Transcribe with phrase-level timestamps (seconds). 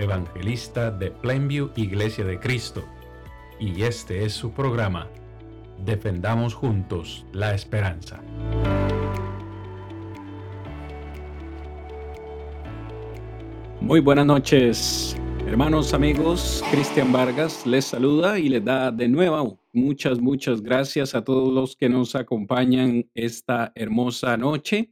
[0.00, 2.84] evangelista de Plainview Iglesia de Cristo,
[3.58, 5.08] y este es su programa
[5.84, 8.20] Defendamos juntos la esperanza.
[13.80, 16.62] Muy buenas noches, hermanos, amigos.
[16.70, 21.76] Cristian Vargas les saluda y les da de nuevo muchas, muchas gracias a todos los
[21.76, 24.90] que nos acompañan esta hermosa noche.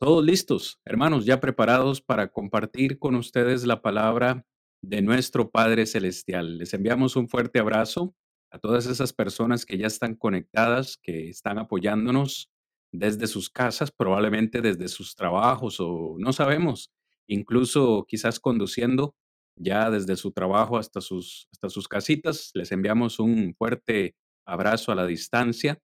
[0.00, 4.46] Todos listos, hermanos, ya preparados para compartir con ustedes la palabra
[4.80, 6.56] de nuestro Padre Celestial.
[6.56, 8.14] Les enviamos un fuerte abrazo
[8.52, 12.48] a todas esas personas que ya están conectadas, que están apoyándonos
[12.92, 16.92] desde sus casas, probablemente desde sus trabajos o no sabemos,
[17.28, 19.16] incluso quizás conduciendo
[19.56, 22.52] ya desde su trabajo hasta sus, hasta sus casitas.
[22.54, 24.14] Les enviamos un fuerte
[24.46, 25.80] abrazo a la distancia.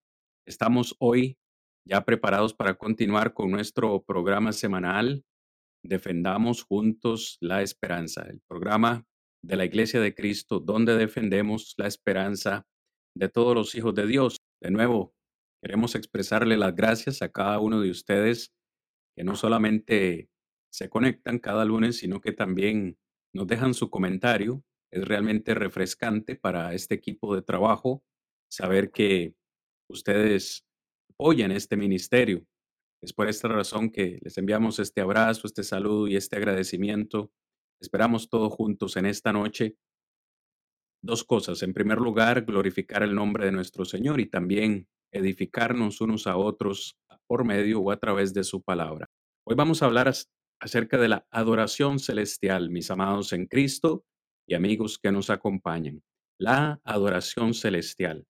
[0.47, 1.37] Estamos hoy
[1.87, 5.25] ya preparados para continuar con nuestro programa semanal
[5.85, 9.07] Defendamos juntos la esperanza, el programa
[9.45, 12.67] de la Iglesia de Cristo, donde defendemos la esperanza
[13.15, 14.39] de todos los hijos de Dios.
[14.63, 15.15] De nuevo,
[15.63, 18.55] queremos expresarle las gracias a cada uno de ustedes
[19.15, 20.31] que no solamente
[20.73, 22.97] se conectan cada lunes, sino que también
[23.35, 24.65] nos dejan su comentario.
[24.91, 28.03] Es realmente refrescante para este equipo de trabajo
[28.51, 29.35] saber que
[29.91, 30.64] ustedes
[31.17, 32.45] apoyan este ministerio.
[33.03, 37.31] Es por esta razón que les enviamos este abrazo, este saludo y este agradecimiento
[37.84, 39.77] Esperamos todos juntos en esta noche
[41.02, 41.63] dos cosas.
[41.63, 46.98] En primer lugar, glorificar el nombre de nuestro Señor y también edificarnos unos a otros
[47.27, 49.11] por medio o a través de su palabra.
[49.46, 50.11] Hoy vamos a hablar
[50.61, 54.07] acerca de la adoración celestial, mis amados en Cristo
[54.48, 56.02] y amigos que nos acompañan.
[56.39, 58.27] La adoración celestial.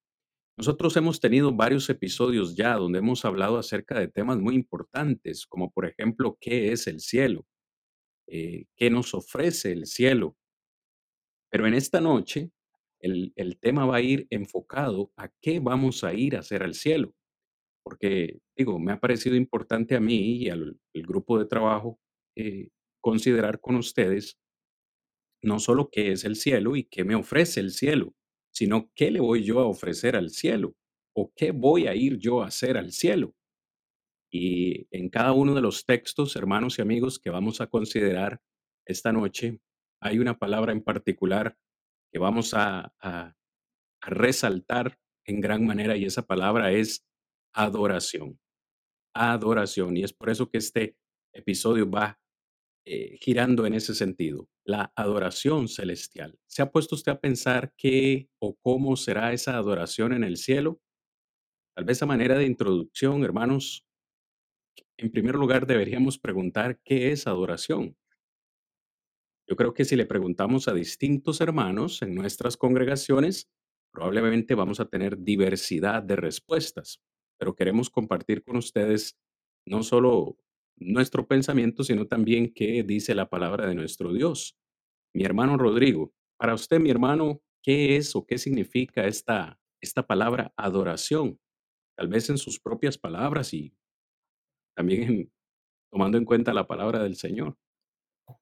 [0.56, 5.70] Nosotros hemos tenido varios episodios ya donde hemos hablado acerca de temas muy importantes, como
[5.70, 7.44] por ejemplo, ¿qué es el cielo?
[8.26, 10.37] eh, qué nos ofrece el cielo.
[11.50, 12.50] Pero en esta noche
[13.00, 16.75] el, el, tema va a ir enfocado a qué vamos a ir a hacer al
[16.75, 17.15] cielo.
[17.84, 22.00] Porque, digo, me ha parecido importante a mí y al grupo de trabajo
[22.36, 24.38] eh, considerar con ustedes
[25.42, 28.15] no solo qué es el cielo y qué me ofrece el cielo,
[28.54, 30.75] sino qué le voy yo a ofrecer al cielo
[31.15, 33.34] o qué voy a ir yo a hacer al cielo.
[34.32, 38.41] Y en cada uno de los textos, hermanos y amigos, que vamos a considerar
[38.87, 39.60] esta noche,
[40.00, 41.56] hay una palabra en particular
[42.12, 42.92] que vamos a,
[44.06, 47.06] resaltar en gran manera y esa palabra es
[47.54, 48.38] adoración.
[49.15, 49.97] Adoración.
[49.97, 50.98] Y es por eso que este
[51.32, 52.21] episodio va
[52.87, 56.39] eh, girando en ese sentido, la adoración celestial.
[56.47, 60.81] ¿Se ha puesto usted a pensar qué o cómo será esa adoración en el cielo?
[61.75, 63.87] Tal vez a manera de introducción, hermanos,
[64.97, 67.97] en primer lugar, deberíamos preguntar qué es adoración.
[69.49, 73.51] Yo creo que si le preguntamos a distintos hermanos en nuestras congregaciones,
[73.93, 77.01] probablemente vamos a tener diversidad de respuestas,
[77.39, 79.16] pero queremos compartir con ustedes
[79.66, 80.37] no solo
[80.77, 84.57] nuestro pensamiento, sino también qué dice la palabra de nuestro Dios.
[85.15, 90.53] Mi hermano Rodrigo, para usted, mi hermano, ¿qué es o qué significa esta, esta palabra
[90.57, 91.39] adoración?
[91.97, 93.77] Tal vez en sus propias palabras y
[94.77, 95.33] también
[95.91, 97.57] tomando en cuenta la palabra del Señor.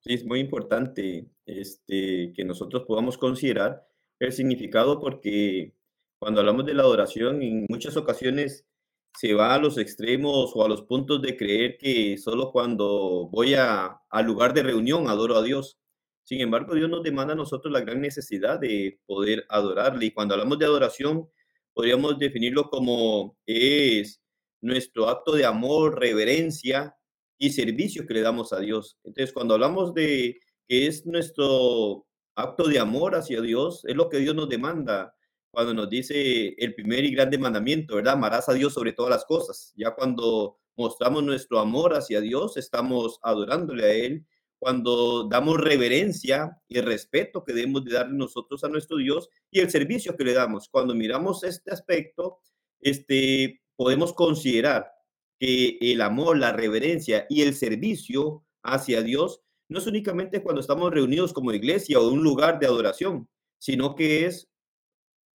[0.01, 3.85] Sí, es muy importante este, que nosotros podamos considerar
[4.19, 5.75] el significado porque
[6.19, 8.65] cuando hablamos de la adoración, en muchas ocasiones
[9.15, 13.53] se va a los extremos o a los puntos de creer que solo cuando voy
[13.53, 15.77] a, al lugar de reunión adoro a Dios.
[16.23, 20.07] Sin embargo, Dios nos demanda a nosotros la gran necesidad de poder adorarle.
[20.07, 21.29] Y cuando hablamos de adoración,
[21.73, 24.21] podríamos definirlo como es
[24.61, 26.95] nuestro acto de amor, reverencia
[27.37, 28.97] y servicio que le damos a Dios.
[29.03, 34.19] Entonces, cuando hablamos de que es nuestro acto de amor hacia Dios, es lo que
[34.19, 35.13] Dios nos demanda
[35.53, 38.13] cuando nos dice el primer y grande mandamiento, ¿verdad?
[38.13, 39.71] Amarás a Dios sobre todas las cosas.
[39.75, 44.25] Ya cuando mostramos nuestro amor hacia Dios, estamos adorándole a Él.
[44.57, 49.69] Cuando damos reverencia y respeto que debemos de darle nosotros a nuestro Dios y el
[49.69, 50.69] servicio que le damos.
[50.69, 52.39] Cuando miramos este aspecto,
[52.81, 54.91] este, podemos considerar
[55.39, 60.89] que el amor, la reverencia y el servicio hacia Dios no es únicamente cuando estamos
[60.89, 63.29] reunidos como iglesia o un lugar de adoración,
[63.59, 64.49] sino que es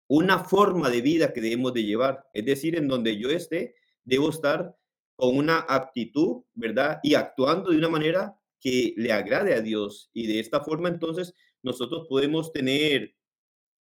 [0.08, 2.26] una forma de vida que debemos de llevar.
[2.32, 3.74] Es decir, en donde yo esté,
[4.04, 4.74] debo estar
[5.14, 6.98] con una aptitud, ¿verdad?
[7.02, 10.10] Y actuando de una manera que le agrade a Dios.
[10.12, 13.14] Y de esta forma, entonces, nosotros podemos tener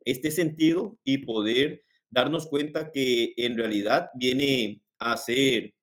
[0.03, 5.73] este sentido y poder darnos cuenta que en realidad viene a ser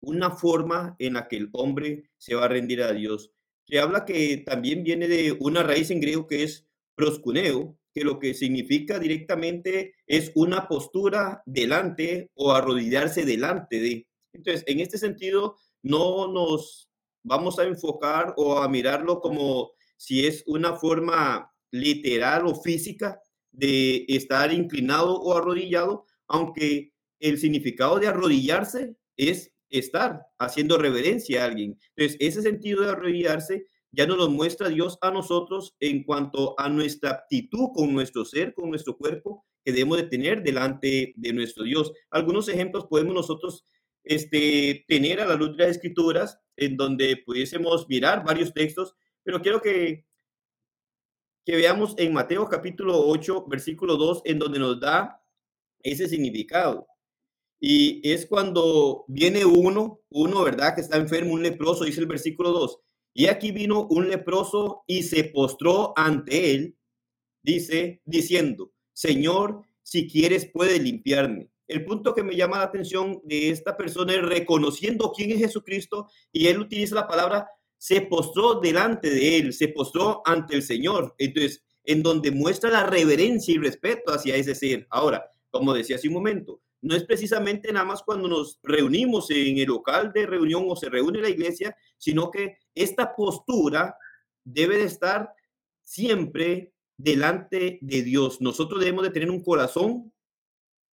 [0.00, 3.32] una forma en la que el hombre se va a rendir a Dios.
[3.66, 8.34] Se habla que también viene de una raíz en griego que es proscuneo, lo que
[8.34, 14.08] significa directamente es una postura delante o arrodillarse delante de.
[14.32, 16.88] Entonces, en este sentido, no nos
[17.22, 23.20] vamos a enfocar o a mirarlo como si es una forma literal o física
[23.52, 31.46] de estar inclinado o arrodillado, aunque el significado de arrodillarse es estar haciendo reverencia a
[31.46, 31.78] alguien.
[31.96, 33.66] Entonces, ese sentido de arrodillarse
[33.98, 38.54] ya nos lo muestra Dios a nosotros en cuanto a nuestra actitud con nuestro ser,
[38.54, 41.92] con nuestro cuerpo, que debemos de tener delante de nuestro Dios.
[42.08, 43.64] Algunos ejemplos podemos nosotros
[44.04, 49.42] este, tener a la luz de las escrituras, en donde pudiésemos mirar varios textos, pero
[49.42, 50.06] quiero que,
[51.44, 55.20] que veamos en Mateo capítulo 8, versículo 2, en donde nos da
[55.82, 56.86] ese significado.
[57.58, 60.76] Y es cuando viene uno, uno, ¿verdad?
[60.76, 62.80] Que está enfermo, un leproso, dice el versículo 2.
[63.18, 66.76] Y aquí vino un leproso y se postró ante él,
[67.42, 71.50] dice, diciendo, Señor, si quieres, puedes limpiarme.
[71.66, 76.06] El punto que me llama la atención de esta persona es reconociendo quién es Jesucristo
[76.30, 81.16] y él utiliza la palabra, se postró delante de él, se postró ante el Señor.
[81.18, 84.86] Entonces, en donde muestra la reverencia y respeto hacia ese ser.
[84.90, 89.58] Ahora, como decía hace un momento, no es precisamente nada más cuando nos reunimos en
[89.58, 93.96] el local de reunión o se reúne la iglesia, sino que esta postura
[94.44, 95.30] debe de estar
[95.84, 98.40] siempre delante de Dios.
[98.40, 100.12] Nosotros debemos de tener un corazón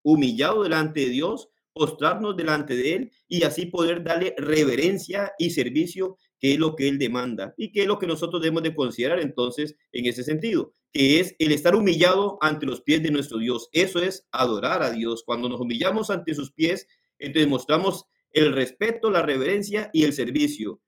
[0.04, 6.18] humillado delante de Dios, postrarnos delante de Él y así poder darle reverencia y servicio,
[6.40, 9.20] que es lo que Él demanda y que es lo que nosotros debemos de considerar
[9.20, 13.68] entonces en ese sentido que es el estar humillado ante los pies de nuestro Dios.
[13.74, 15.24] Eso es adorar a Dios.
[15.26, 16.88] Cuando nos humillamos ante sus pies,
[17.20, 20.80] entonces mostramos el respeto, la reverencia y el servicio.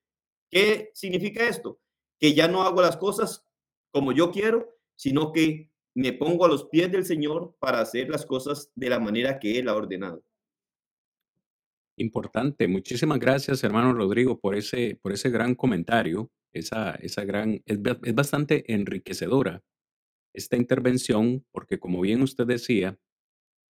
[0.50, 1.80] ¿Qué significa esto?
[2.20, 3.46] Que ya no hago las cosas
[3.92, 8.26] como yo quiero, sino que me pongo a los pies del Señor para hacer las
[8.26, 10.24] cosas de la manera que Él ha ordenado.
[11.98, 12.68] Importante.
[12.68, 16.32] Muchísimas gracias, hermano Rodrigo, por ese, por ese gran comentario.
[16.54, 19.64] Esa, esa gran, es, es bastante enriquecedora
[20.38, 22.98] esta intervención, porque como bien usted decía,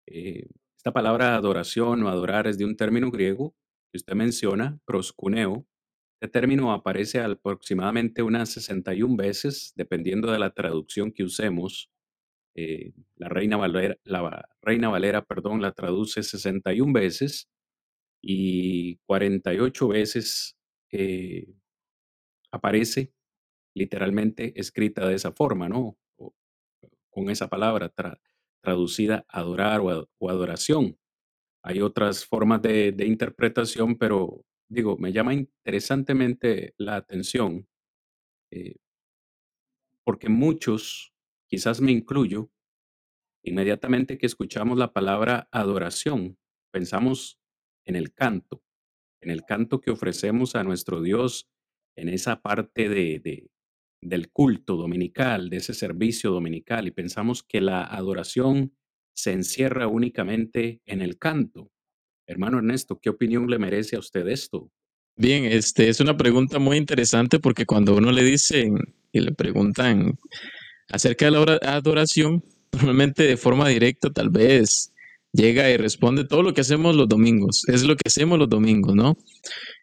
[0.07, 3.55] eh, esta palabra adoración o adorar es de un término griego
[3.91, 5.65] que usted menciona, proscuneo.
[6.19, 11.91] Este término aparece aproximadamente unas 61 veces, dependiendo de la traducción que usemos.
[12.55, 17.49] Eh, la Reina Valera, la Reina Valera, perdón, la traduce 61 veces
[18.21, 20.57] y 48 veces
[20.91, 21.53] eh,
[22.51, 23.13] aparece
[23.75, 25.97] literalmente escrita de esa forma, ¿no?
[27.15, 27.91] con esa palabra
[28.61, 30.97] traducida adorar o, adoración.
[31.63, 37.67] Hay otras formas de, interpretación, pero digo, me llama interesantemente la atención
[38.51, 38.75] eh,
[40.03, 41.13] porque muchos,
[41.47, 42.51] quizás me incluyo,
[43.43, 46.37] inmediatamente que escuchamos la palabra adoración,
[46.71, 47.39] pensamos
[47.85, 48.63] en el canto,
[49.21, 51.49] en el canto que ofrecemos a nuestro Dios
[51.95, 53.49] en esa parte de,
[54.01, 58.75] del culto dominical, de ese servicio dominical, y pensamos que la adoración
[59.15, 61.71] se encierra únicamente en el canto.
[62.27, 64.69] Hermano Ernesto, ¿qué opinión le merece a usted esto?
[65.17, 68.77] Bien, este es una pregunta muy interesante porque cuando uno le dicen
[69.11, 70.19] y le preguntan
[70.89, 74.91] acerca de la adoración, normalmente de forma directa tal vez
[75.31, 78.95] llega y responde todo lo que hacemos los domingos, es lo que hacemos los domingos,
[78.95, 79.17] ¿no?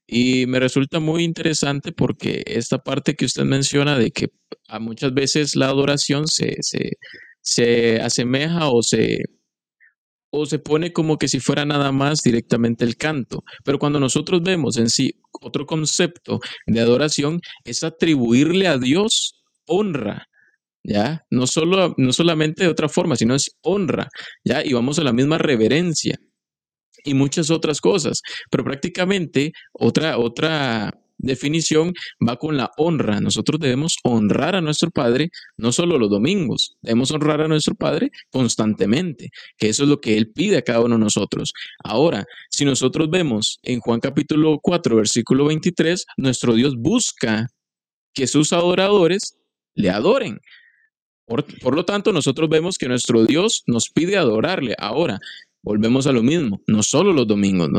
[0.06, 4.28] Y me resulta muy interesante porque esta parte que usted menciona de que
[4.68, 6.56] a muchas veces la adoración se,
[7.40, 9.22] se, asemeja o se,
[10.32, 13.44] o se pone como que si fuera nada más directamente el canto.
[13.64, 20.26] Pero cuando nosotros vemos en sí otro concepto de adoración es atribuirle a Dios honra.
[20.84, 21.24] ¿Ya?
[21.30, 24.08] No, solo, no solamente de otra forma, sino es honra,
[24.42, 24.64] ¿ya?
[24.64, 26.18] Y vamos a la misma reverencia
[27.04, 28.20] y muchas otras cosas.
[28.50, 30.92] Pero prácticamente otra, otra
[31.23, 31.95] definición
[32.26, 33.21] va con la honra.
[33.21, 38.11] Nosotros debemos honrar a nuestro Padre no solo los domingos, debemos honrar a nuestro Padre
[38.31, 41.52] constantemente, que eso es lo que Él pide a cada uno de nosotros.
[41.83, 47.47] Ahora, si nosotros vemos en Juan capítulo 4, versículo 23, nuestro Dios busca
[48.12, 49.38] que sus adoradores
[49.75, 50.38] le adoren.
[51.25, 54.75] Por, lo tanto, nosotros vemos que nuestro Dios nos pide adorarle.
[54.79, 55.19] Ahora,
[55.62, 57.71] volvemos a lo mismo, no solo los domingos,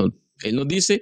[0.41, 1.01] Él nos dice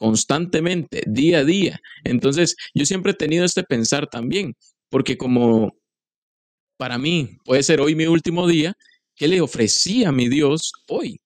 [0.00, 1.78] constantemente, día a día.
[2.04, 4.56] Entonces, yo siempre he tenido este pensar también,
[4.88, 5.74] porque como
[6.78, 8.72] para mí puede ser hoy mi último día,
[9.14, 11.20] ¿qué le ofrecí a mi Dios hoy?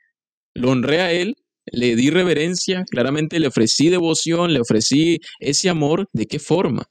[0.55, 6.09] Lo honré a Él, le di reverencia, claramente le ofrecí devoción, le ofrecí ese amor,
[6.13, 6.85] ¿de qué forma?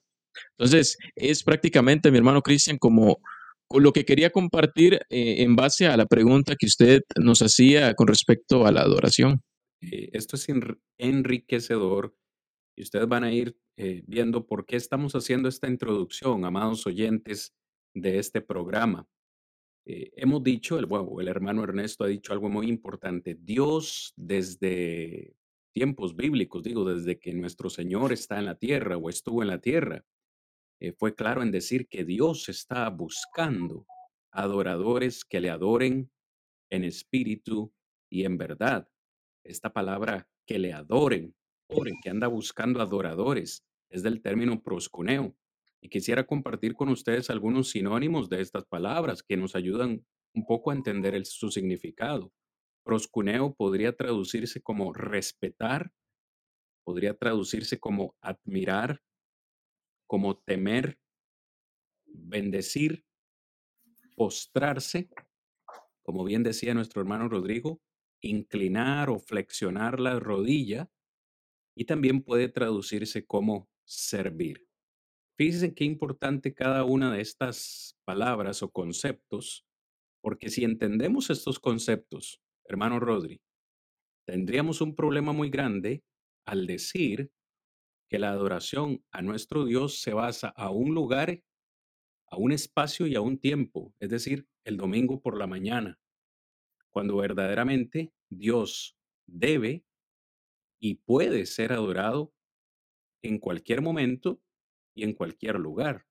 [0.58, 3.20] Entonces, es prácticamente, mi hermano Cristian, como
[3.70, 8.08] lo que quería compartir eh, en base a la pregunta que usted nos hacía con
[8.08, 9.42] respecto a la adoración.
[9.92, 10.48] Eh, esto es
[10.98, 12.16] enriquecedor
[12.76, 17.54] y ustedes van a ir eh, viendo por qué estamos haciendo esta introducción, amados oyentes
[17.94, 19.08] de este programa.
[19.86, 23.36] hemos dicho, el, bueno, el hermano Ernesto ha dicho algo muy importante.
[23.40, 25.36] Dios desde
[25.74, 29.60] tiempos bíblicos, digo, desde que nuestro Señor está en la tierra o estuvo en la
[29.60, 30.06] tierra,
[30.80, 33.86] eh, fue claro en decir que Dios está buscando
[34.32, 36.12] adoradores que le adoren
[36.70, 37.74] en espíritu
[38.10, 38.88] y en verdad.
[39.44, 41.36] Esta palabra que le adoren,
[42.02, 45.36] que anda buscando adoradores, es del término proscuneo.
[45.82, 50.72] Y quisiera compartir con ustedes algunos sinónimos de estas palabras que nos ayudan un poco
[50.72, 52.32] a entender su significado.
[52.84, 55.92] Proscuneo podría traducirse como respetar,
[56.84, 59.02] podría traducirse como admirar,
[60.08, 60.98] como temer,
[62.06, 63.06] bendecir,
[64.16, 65.10] postrarse,
[66.02, 67.82] como bien decía nuestro hermano Rodrigo,
[68.24, 70.90] inclinar o flexionar la rodilla
[71.76, 74.68] y también puede traducirse como servir.
[75.38, 79.66] Fíjense qué importante cada una de estas palabras o conceptos,
[80.22, 83.42] porque si entendemos estos conceptos, hermano Rodri,
[84.28, 86.04] tendríamos un problema muy grande
[86.46, 87.32] al decir
[88.10, 91.42] que la adoración a nuestro Dios se basa a un lugar,
[92.28, 96.00] a un espacio y a un tiempo, es decir, el domingo por la mañana,
[96.94, 98.96] cuando verdaderamente Dios
[99.28, 99.84] debe
[100.80, 102.34] y puede ser adorado
[103.24, 104.42] en cualquier momento
[104.96, 106.06] y en cualquier lugar,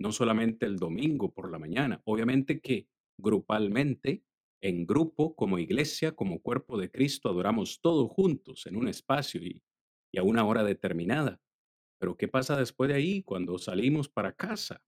[0.00, 2.02] no solamente el domingo por la mañana.
[2.04, 2.88] Obviamente que
[3.18, 4.24] grupalmente,
[4.60, 9.62] en grupo, como iglesia, como cuerpo de Cristo, adoramos todos juntos en un espacio y,
[10.12, 11.40] y a una hora determinada.
[12.00, 14.82] Pero ¿qué pasa después de ahí cuando salimos para casa?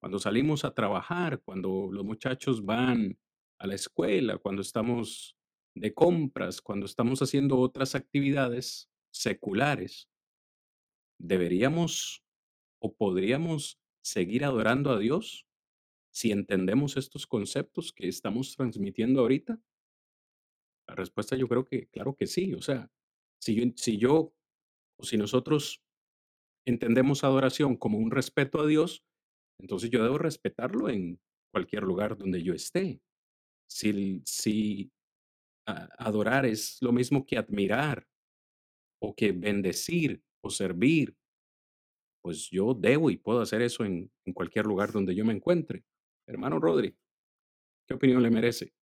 [0.00, 3.18] Cuando salimos a trabajar, cuando los muchachos van
[3.58, 5.36] a la escuela, cuando estamos
[5.74, 10.08] de compras, cuando estamos haciendo otras actividades seculares,
[11.18, 12.24] ¿deberíamos
[12.80, 15.46] o podríamos seguir adorando a Dios
[16.12, 19.60] si entendemos estos conceptos que estamos transmitiendo ahorita?
[20.86, 22.54] La respuesta yo creo que, claro que sí.
[22.54, 22.90] O sea,
[23.40, 24.34] si yo, si yo
[24.98, 25.82] o si nosotros
[26.66, 29.02] entendemos adoración como un respeto a Dios,
[29.58, 31.20] entonces yo debo respetarlo en
[31.52, 33.00] cualquier lugar donde yo esté.
[33.74, 34.92] Si,
[35.66, 38.06] adorar es lo mismo que admirar
[39.00, 41.16] o que bendecir o servir,
[42.22, 45.84] pues yo debo y puedo hacer eso en, en cualquier lugar donde yo me encuentre.
[46.26, 46.96] Hermano Rodri,
[47.86, 48.72] ¿qué opinión le merece?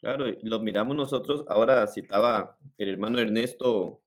[0.00, 1.44] Claro, lo miramos nosotros.
[1.48, 4.02] Ahora citaba el hermano Ernesto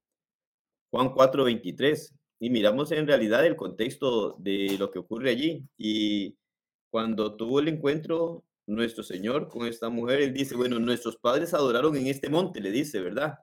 [0.92, 5.66] Juan 4:23 y miramos en realidad el contexto de lo que ocurre allí.
[5.78, 6.38] Y
[6.90, 11.96] cuando tuvo el encuentro nuestro Señor con esta mujer, él dice, bueno, nuestros padres adoraron
[11.98, 13.36] en este monte, le dice, ¿verdad?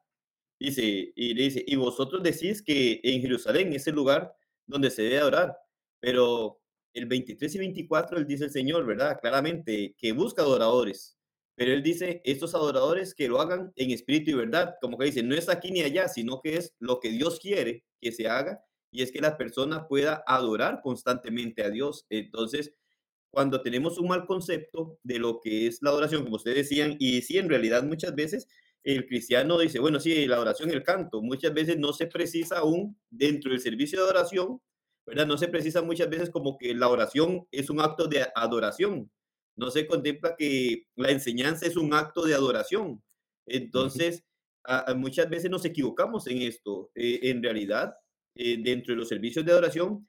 [0.61, 4.35] Dice, y le dice, y vosotros decís que en Jerusalén es el lugar
[4.67, 5.57] donde se debe adorar,
[6.01, 6.61] pero
[6.95, 9.19] el 23 y 24, él dice el Señor, ¿verdad?
[9.21, 11.19] Claramente, que busca adoradores.
[11.57, 15.23] Pero él dice, estos adoradores que lo hagan en espíritu y verdad, como que dice,
[15.23, 18.61] no es aquí ni allá, sino que es lo que Dios quiere que se haga
[18.91, 22.07] y es que la persona pueda adorar constantemente a Dios.
[22.11, 22.73] Entonces,
[23.35, 27.21] cuando tenemos un mal concepto de lo que es la adoración, como ustedes decían, y
[27.23, 28.49] sí, en realidad muchas veces
[28.83, 32.99] el cristiano dice, bueno, sí, la adoración el canto, muchas veces no se precisa aún
[33.11, 34.61] dentro del servicio de adoración,
[35.07, 35.27] ¿verdad?
[35.27, 39.11] No se precisa muchas veces como que la oración es un acto de adoración,
[39.57, 43.03] no se contempla que la enseñanza es un acto de adoración.
[43.47, 44.25] Entonces,
[44.97, 46.91] muchas veces nos equivocamos en esto.
[46.95, 47.95] Eh, en realidad,
[48.35, 50.09] eh, dentro de los servicios de adoración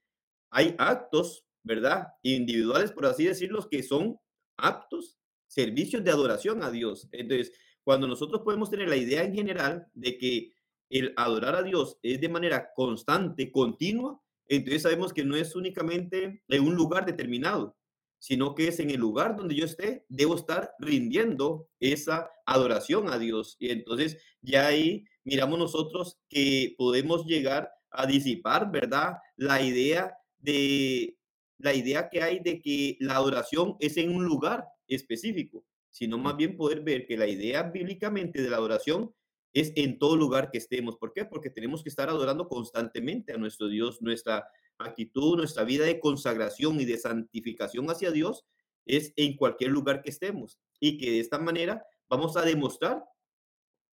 [0.50, 2.08] hay actos, ¿verdad?
[2.22, 4.18] Individuales, por así decirlo, que son
[4.56, 5.18] actos,
[5.48, 7.10] servicios de adoración a Dios.
[7.12, 7.52] Entonces,
[7.84, 10.52] cuando nosotros podemos tener la idea en general de que
[10.90, 16.44] el adorar a Dios es de manera constante, continua, entonces sabemos que no es únicamente
[16.48, 17.76] en un lugar determinado,
[18.20, 23.18] sino que es en el lugar donde yo esté, debo estar rindiendo esa adoración a
[23.18, 23.56] Dios.
[23.60, 29.16] Y entonces ya ahí miramos nosotros que podemos llegar a disipar, ¿verdad?
[29.36, 31.18] La idea de
[31.58, 36.36] la idea que hay de que la adoración es en un lugar específico, sino más
[36.36, 39.14] bien poder ver que la idea bíblicamente de la adoración
[39.54, 40.98] es en todo lugar que estemos.
[40.98, 41.24] ¿Por qué?
[41.24, 44.02] Porque tenemos que estar adorando constantemente a nuestro Dios.
[44.02, 44.46] Nuestra
[44.78, 48.46] actitud, nuestra vida de consagración y de santificación hacia Dios
[48.86, 50.60] es en cualquier lugar que estemos.
[50.82, 53.06] Y que de esta manera vamos a demostrar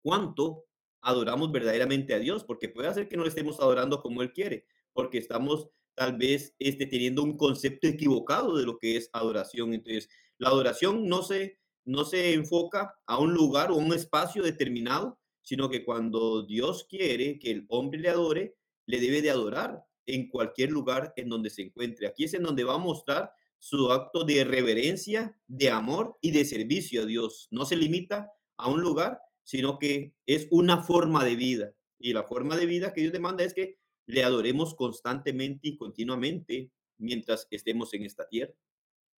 [0.03, 0.65] cuánto
[1.01, 4.67] adoramos verdaderamente a Dios, porque puede ser que no le estemos adorando como Él quiere,
[4.93, 9.75] porque estamos tal vez este, teniendo un concepto equivocado de lo que es adoración.
[9.75, 10.09] Entonces,
[10.39, 15.69] la adoración no se, no se enfoca a un lugar o un espacio determinado, sino
[15.69, 18.57] que cuando Dios quiere que el hombre le adore,
[18.87, 22.07] le debe de adorar en cualquier lugar en donde se encuentre.
[22.07, 26.45] Aquí es en donde va a mostrar su acto de reverencia, de amor y de
[26.45, 27.47] servicio a Dios.
[27.51, 31.73] No se limita a un lugar, sino que es una forma de vida.
[31.99, 36.71] Y la forma de vida que Dios demanda es que le adoremos constantemente y continuamente
[36.99, 38.55] mientras estemos en esta tierra.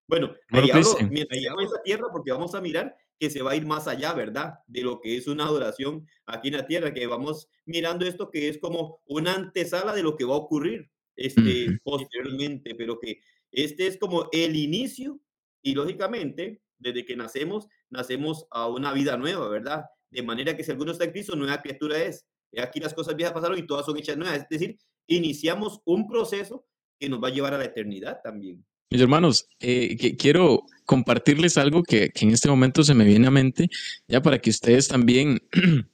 [0.07, 3.55] Bueno, ahí hablo, mientras en esta tierra, porque vamos a mirar que se va a
[3.55, 4.55] ir más allá, ¿verdad?
[4.67, 8.49] De lo que es una adoración aquí en la tierra, que vamos mirando esto que
[8.49, 13.21] es como una antesala de lo que va a ocurrir este, posteriormente, pero que
[13.51, 15.21] este es como el inicio
[15.61, 19.85] y lógicamente, desde que nacemos, nacemos a una vida nueva, ¿verdad?
[20.09, 22.27] De manera que si alguno está en Cristo, nueva criatura es.
[22.61, 24.37] Aquí las cosas viejas pasaron y todas son hechas nuevas.
[24.37, 26.65] Es decir, iniciamos un proceso
[26.99, 28.63] que nos va a llevar a la eternidad también.
[28.89, 33.69] Mis hermanos, eh, quiero compartirles algo que, en este momento se me viene a mente,
[34.07, 35.41] ya para que ustedes también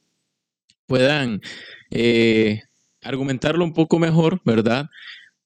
[0.86, 1.40] puedan
[1.90, 2.60] eh,
[3.00, 4.90] argumentarlo un poco mejor, ¿verdad?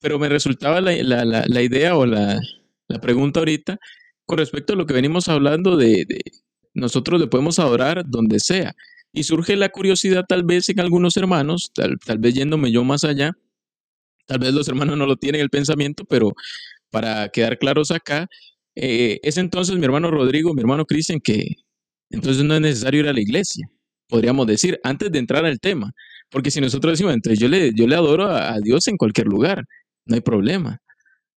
[0.04, 2.38] pero me resultaba la, idea o la,
[3.00, 3.80] pregunta ahorita
[4.26, 6.04] con respecto a lo que venimos hablando de,
[6.74, 8.74] nosotros le podemos adorar donde sea.
[9.14, 13.32] Y surge la curiosidad tal vez en algunos hermanos, tal, vez yéndome yo más allá,
[14.26, 16.32] tal vez los hermanos no lo tienen el pensamiento, pero
[16.90, 18.26] para quedar claros acá,
[18.74, 21.46] eh, es entonces mi hermano Rodrigo, mi hermano Cristian, que
[22.10, 23.70] entonces no es necesario ir a la iglesia,
[24.08, 25.92] podríamos decir, antes de entrar al tema.
[26.28, 29.64] Porque si nosotros decimos, entonces yo le, yo le adoro a Dios en cualquier lugar,
[30.06, 30.80] no hay problema.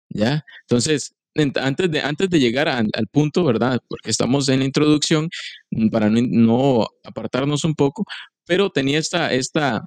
[0.10, 0.44] ¿Ya?
[0.62, 1.14] Entonces,
[1.56, 3.80] antes de, antes de llegar al, punto, ¿verdad?
[3.88, 5.30] Porque estamos en la introducción,
[5.72, 8.06] mm, para no, apartarnos un poco,
[8.46, 9.86] pero tenía esta, esta,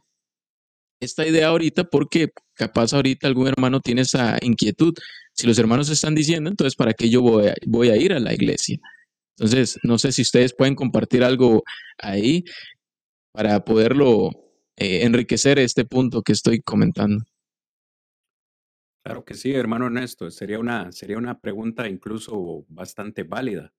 [1.01, 4.95] esta idea ahorita porque capaz ahorita algún hermano tiene esa inquietud.
[5.35, 8.79] Si los hermanos están diciendo, entonces, ¿para qué yo voy a, ir a la iglesia?
[9.39, 11.63] Entonces, no sé si ustedes pueden compartir algo
[11.99, 12.45] ahí
[13.33, 14.31] para poderlo
[14.77, 17.25] eh, enriquecer este punto que estoy comentando.
[19.05, 20.31] Claro que sí, hermano Ernesto.
[20.31, 23.73] Sería una, sería una pregunta incluso bastante válida.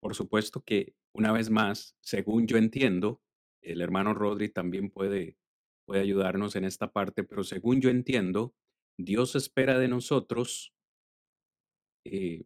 [0.00, 3.22] Por supuesto que, una vez más, según yo entiendo,
[3.62, 5.38] el hermano Rodri también puede,
[5.86, 8.54] puede ayudarnos en esta parte, pero según yo entiendo,
[8.98, 10.74] Dios espera de nosotros,
[12.04, 12.44] eh,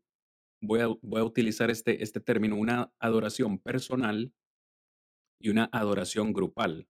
[0.60, 4.32] voy, a, voy a utilizar este, este término, una adoración personal
[5.40, 6.86] y una adoración grupal.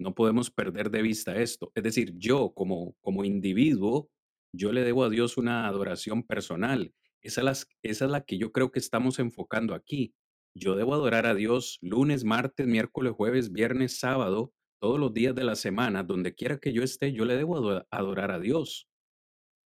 [0.00, 1.70] No podemos perder de vista esto.
[1.74, 4.10] Es decir, yo como, como individuo
[4.54, 6.94] yo le debo a Dios una adoración personal.
[7.20, 7.42] Esa
[7.82, 10.14] es, la que yo creo que estamos enfocando aquí.
[10.54, 15.44] Yo debo adorar a Dios lunes, martes, miércoles, jueves, viernes, sábado, todos los días de
[15.44, 18.86] la semana, donde quiera que yo esté, yo le debo adorar a Dios.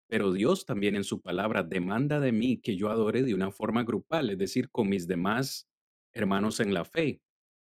[0.08, 3.84] Pero Dios también en su palabra demanda de mí que yo adore de una forma
[3.84, 5.68] grupal, es decir, con mis demás
[6.14, 7.22] hermanos en la fe,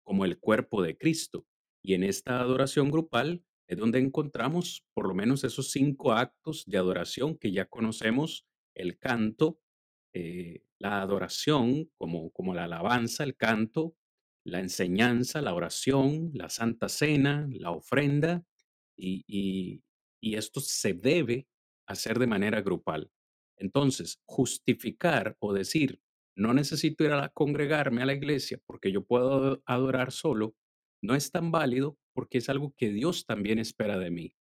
[0.04, 1.46] como el cuerpo de Cristo.
[1.84, 6.78] Y en esta adoración grupal es donde encontramos por lo menos esos cinco actos de
[6.78, 8.46] adoración que ya conocemos,
[8.76, 9.60] el canto,
[10.14, 13.96] eh, la adoración como, como la alabanza, el canto,
[14.44, 18.44] la enseñanza, la oración, la santa cena, la ofrenda,
[18.98, 19.84] y, y,
[20.22, 21.48] y esto se debe
[21.88, 23.12] hacer de manera grupal.
[23.58, 26.02] Entonces, justificar o decir,
[26.36, 30.56] no necesito ir a congregarme a la iglesia porque yo puedo adorar solo,
[31.02, 34.36] no es tan válido porque es algo que Dios también espera de mí,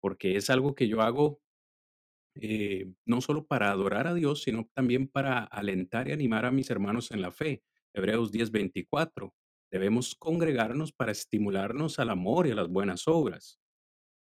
[0.00, 1.40] porque es algo que yo hago
[2.40, 6.70] eh, no solo para adorar a Dios, sino también para alentar y animar a mis
[6.70, 7.62] hermanos en la fe.
[7.92, 9.34] Hebreos 10:24.
[9.70, 13.60] Debemos congregarnos para estimularnos al amor y a las buenas obras.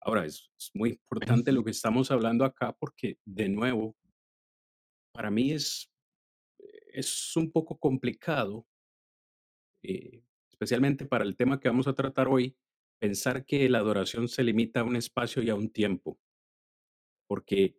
[0.01, 3.95] Ahora, es, muy importante lo que estamos hablando acá porque, de nuevo,
[5.11, 5.91] para mí es,
[6.93, 8.65] es un poco complicado
[9.83, 10.23] eh,
[10.55, 12.55] especialmente para el tema que vamos a tratar hoy,
[12.99, 16.17] pensar que la adoración se limita a un espacio y a un tiempo.
[17.27, 17.77] Porque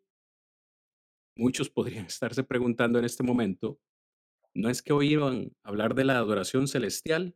[1.36, 3.80] muchos podrían estarse preguntando en este momento,
[4.54, 7.34] ¿no es que hoy iban a hablar de la adoración celestial?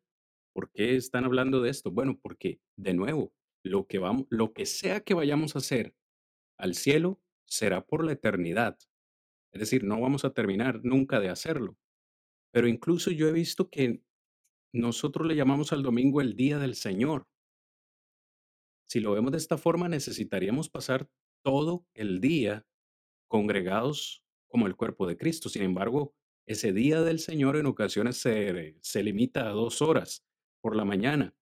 [0.52, 1.90] ¿Por qué están hablando de esto?
[1.90, 3.32] Bueno, porque de nuevo,
[3.64, 5.94] lo que vamos, lo que sea que vayamos a hacer
[6.58, 8.76] al cielo será por la eternidad.
[9.52, 11.78] Es decir, no vamos a terminar nunca de hacerlo.
[12.52, 14.02] Pero incluso yo he visto que
[14.72, 17.26] nosotros le llamamos al domingo el día del Señor.
[18.86, 21.08] Si lo vemos de esta forma, necesitaríamos pasar
[21.42, 22.66] todo el día
[23.28, 25.48] congregados como el cuerpo de Cristo.
[25.48, 26.14] Sin embargo,
[26.46, 30.24] ese día del Señor en ocasiones se, se limita a dos horas
[30.60, 31.34] por la mañana.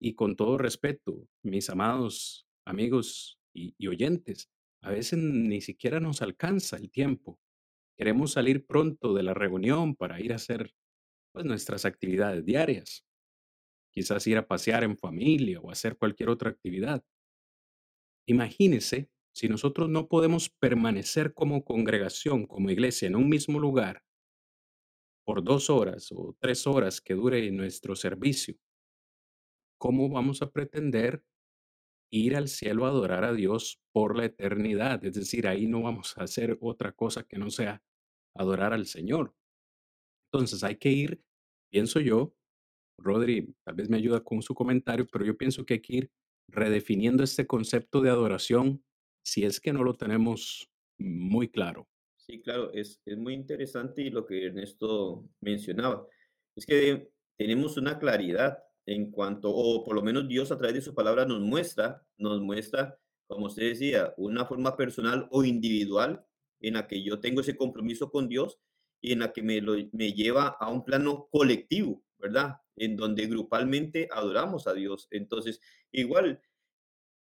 [0.00, 4.50] Y con todo respeto, mis amados amigos y, oyentes,
[4.82, 7.38] a veces ni siquiera nos alcanza el tiempo.
[7.96, 10.74] Queremos salir pronto de la reunión para ir a hacer
[11.34, 13.04] pues, nuestras actividades diarias.
[13.92, 17.04] Quizás ir a pasear en familia o hacer cualquier otra actividad.
[18.26, 24.04] Imagínese si nosotros no podemos permanecer como congregación, como iglesia, en un mismo lugar
[25.26, 28.54] por dos horas o tres horas que dure nuestro servicio,
[29.76, 31.24] ¿cómo vamos a pretender
[32.12, 35.04] ir al cielo a adorar a Dios por la eternidad?
[35.04, 37.82] Es decir, ahí no vamos a hacer otra cosa que no sea
[38.36, 39.34] adorar al Señor.
[40.34, 41.22] Entonces hay que ir,
[41.70, 42.34] pienso yo,
[42.98, 46.10] Rodri tal vez me ayuda con su comentario, pero yo pienso que hay que ir
[46.48, 48.84] redefiniendo este concepto de adoración
[49.24, 50.68] si es que no lo tenemos
[50.98, 51.88] muy claro.
[52.16, 56.04] Sí, claro, es, es muy interesante y lo que Ernesto mencionaba.
[56.56, 60.82] Es que tenemos una claridad en cuanto, o por lo menos Dios a través de
[60.82, 66.26] su palabra nos muestra, nos muestra, como usted decía, una forma personal o individual
[66.60, 68.58] en la que yo tengo ese compromiso con Dios
[69.04, 72.56] y en la que me, lo, me lleva a un plano colectivo, ¿verdad?
[72.74, 75.08] En donde grupalmente adoramos a Dios.
[75.10, 75.60] Entonces,
[75.92, 76.40] igual,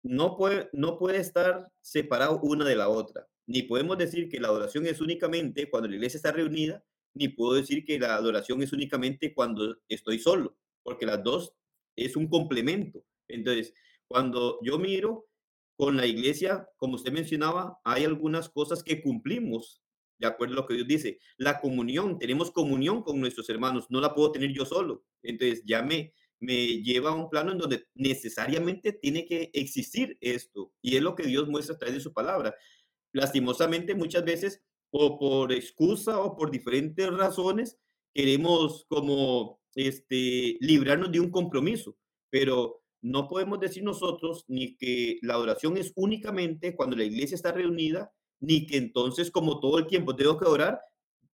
[0.02, 3.28] no puede, no puede estar separado una de la otra.
[3.46, 7.54] Ni podemos decir que la adoración es únicamente cuando la iglesia está reunida, ni puedo
[7.54, 11.54] decir que la adoración es únicamente cuando estoy solo, porque las dos
[11.94, 13.04] es un complemento.
[13.28, 13.72] Entonces,
[14.08, 15.28] cuando yo miro
[15.76, 19.80] con la iglesia, como usted mencionaba, hay algunas cosas que cumplimos
[20.18, 21.18] de acuerdo a lo que Dios dice.
[21.36, 25.04] La comunión, tenemos comunión con nuestros hermanos, no la puedo tener yo solo.
[25.22, 30.72] Entonces ya me, me lleva a un plano en donde necesariamente tiene que existir esto.
[30.82, 32.54] Y es lo que Dios muestra a través de su palabra.
[33.12, 37.78] Lastimosamente muchas veces, o por excusa o por diferentes razones,
[38.14, 41.96] queremos como este, librarnos de un compromiso,
[42.30, 47.52] pero no podemos decir nosotros ni que la adoración es únicamente cuando la iglesia está
[47.52, 50.80] reunida, ni que entonces como todo el tiempo tengo que orar,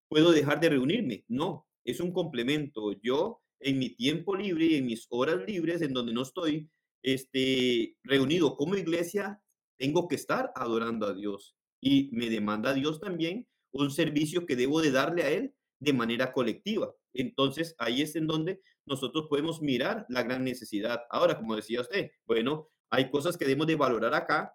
[0.07, 1.25] puedo dejar de reunirme.
[1.27, 2.93] No, es un complemento.
[3.01, 6.69] Yo en mi tiempo libre y en mis horas libres, en donde no estoy
[7.01, 9.41] este, reunido como iglesia,
[9.77, 11.55] tengo que estar adorando a Dios.
[11.81, 15.93] Y me demanda a Dios también un servicio que debo de darle a Él de
[15.93, 16.93] manera colectiva.
[17.13, 21.01] Entonces, ahí es en donde nosotros podemos mirar la gran necesidad.
[21.09, 24.53] Ahora, como decía usted, bueno, hay cosas que debemos de valorar acá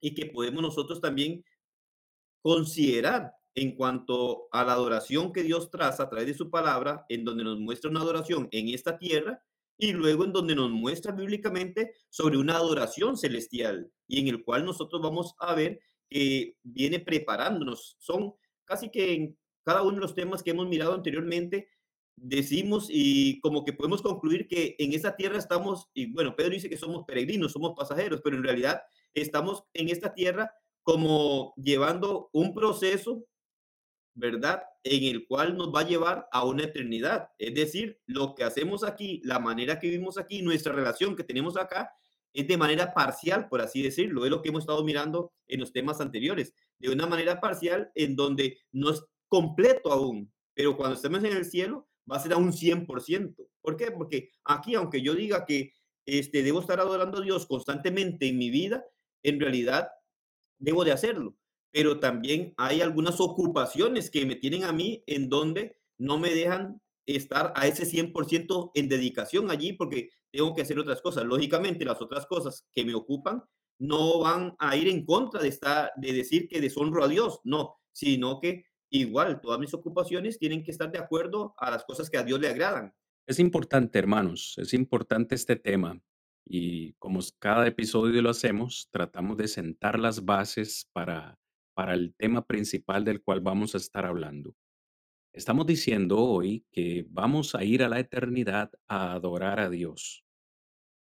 [0.00, 1.44] y que podemos nosotros también
[2.46, 7.24] considerar en cuanto a la adoración que Dios traza a través de su palabra, en
[7.24, 9.42] donde nos muestra una adoración en esta tierra
[9.76, 14.64] y luego en donde nos muestra bíblicamente sobre una adoración celestial y en el cual
[14.64, 17.96] nosotros vamos a ver que viene preparándonos.
[17.98, 18.32] Son
[18.64, 21.68] casi que en cada uno de los temas que hemos mirado anteriormente,
[22.14, 26.70] decimos y como que podemos concluir que en esta tierra estamos, y bueno, Pedro dice
[26.70, 28.82] que somos peregrinos, somos pasajeros, pero en realidad
[29.14, 30.52] estamos en esta tierra
[30.86, 33.26] como llevando un proceso,
[34.14, 34.62] ¿verdad?
[34.84, 37.30] En el cual nos va a llevar a una eternidad.
[37.38, 41.56] Es decir, lo que hacemos aquí, la manera que vivimos aquí, nuestra relación que tenemos
[41.56, 41.90] acá,
[42.32, 44.24] es de manera parcial, por así decirlo.
[44.24, 46.54] Es lo que hemos estado mirando en los temas anteriores.
[46.78, 51.46] De una manera parcial en donde no es completo aún, pero cuando estemos en el
[51.46, 53.34] cielo va a ser a un 100%.
[53.60, 53.90] ¿Por qué?
[53.90, 55.72] Porque aquí, aunque yo diga que
[56.04, 58.84] este, debo estar adorando a Dios constantemente en mi vida,
[59.24, 59.88] en realidad
[60.58, 61.36] debo de hacerlo.
[61.72, 66.80] Pero también hay algunas ocupaciones que me tienen a mí en donde no me dejan
[67.06, 71.24] estar a ese 100% en dedicación allí porque tengo que hacer otras cosas.
[71.24, 73.42] Lógicamente, las otras cosas que me ocupan
[73.78, 77.76] no van a ir en contra de, estar, de decir que deshonro a Dios, no,
[77.92, 82.18] sino que igual todas mis ocupaciones tienen que estar de acuerdo a las cosas que
[82.18, 82.94] a Dios le agradan.
[83.26, 86.00] Es importante, hermanos, es importante este tema
[86.48, 91.38] y como cada episodio lo hacemos, tratamos de sentar las bases para,
[91.74, 94.54] para el tema principal del cual vamos a estar hablando.
[95.34, 100.24] Estamos diciendo hoy que vamos a ir a la eternidad a adorar a Dios.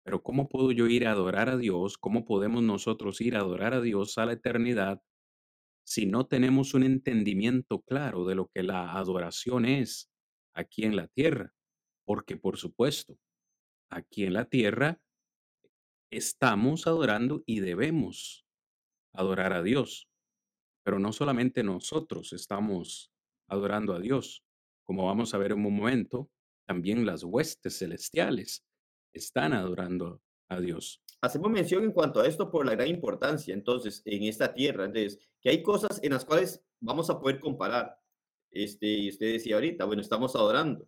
[0.04, 1.98] Pero ¿cómo puedo yo ir a adorar a Dios?
[1.98, 5.00] ¿Cómo podemos nosotros ir a adorar a Dios a la eternidad
[5.86, 10.10] si no tenemos un entendimiento claro de lo que la adoración es
[10.52, 11.52] aquí en la tierra?
[12.04, 13.16] Porque por supuesto,
[13.88, 15.00] aquí en la tierra
[16.10, 18.46] estamos adorando y debemos
[19.12, 20.08] adorar a Dios.
[20.84, 23.10] Pero no solamente nosotros estamos
[23.48, 24.42] adorando a Dios,
[24.84, 26.30] como vamos a ver en un momento,
[26.66, 28.64] también las huestes celestiales
[29.12, 31.02] están adorando a Dios.
[31.20, 35.18] Hacemos mención en cuanto a esto por la gran importancia, entonces, en esta tierra, entonces,
[35.40, 37.98] que hay cosas en las cuales vamos a poder comparar.
[38.50, 40.86] Este, usted decía ahorita, bueno, estamos adorando.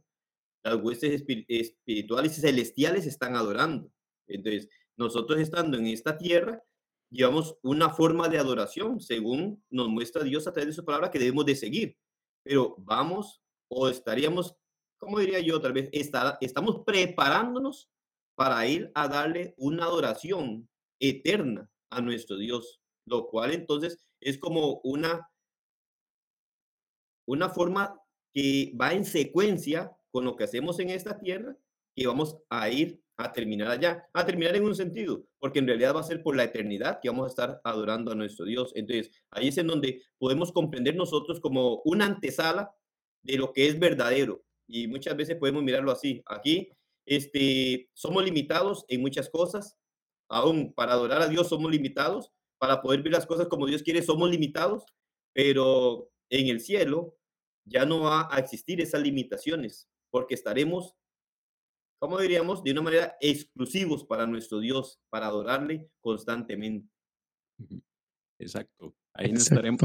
[0.63, 3.91] Las huestes espirituales y celestiales están adorando.
[4.29, 4.69] Entonces,
[5.01, 6.63] nosotros estando en esta tierra,
[7.11, 11.19] llevamos una forma de adoración, según nos muestra Dios a través de su palabra, que
[11.19, 11.97] debemos de seguir.
[12.45, 14.57] Pero vamos o estaríamos,
[14.99, 17.91] como diría yo, tal vez estar, estamos preparándonos
[18.35, 20.69] para ir a darle una adoración
[21.01, 25.31] eterna a nuestro Dios, lo cual entonces es como una,
[27.27, 27.99] una forma
[28.35, 31.57] que va en secuencia con lo que hacemos en esta tierra,
[31.97, 35.95] que vamos a ir a terminar allá, a terminar en un sentido, porque en realidad
[35.95, 38.73] va a ser por la eternidad que vamos a estar adorando a nuestro Dios.
[38.75, 42.75] Entonces, ahí es en donde podemos comprender nosotros como una antesala
[43.23, 44.43] de lo que es verdadero.
[44.67, 46.23] Y muchas veces podemos mirarlo así.
[46.27, 46.71] Aquí
[47.05, 49.77] este, somos limitados en muchas cosas,
[50.29, 54.03] aún para adorar a Dios somos limitados, para poder ver las cosas como Dios quiere
[54.03, 54.85] somos limitados,
[55.33, 57.17] pero en el cielo
[57.65, 60.95] ya no va a existir esas limitaciones, porque estaremos
[62.01, 66.89] como diríamos, de una manera exclusivos para nuestro Dios, para adorarle constantemente.
[68.39, 68.97] Exacto.
[69.13, 69.83] Ahí no, estaremos,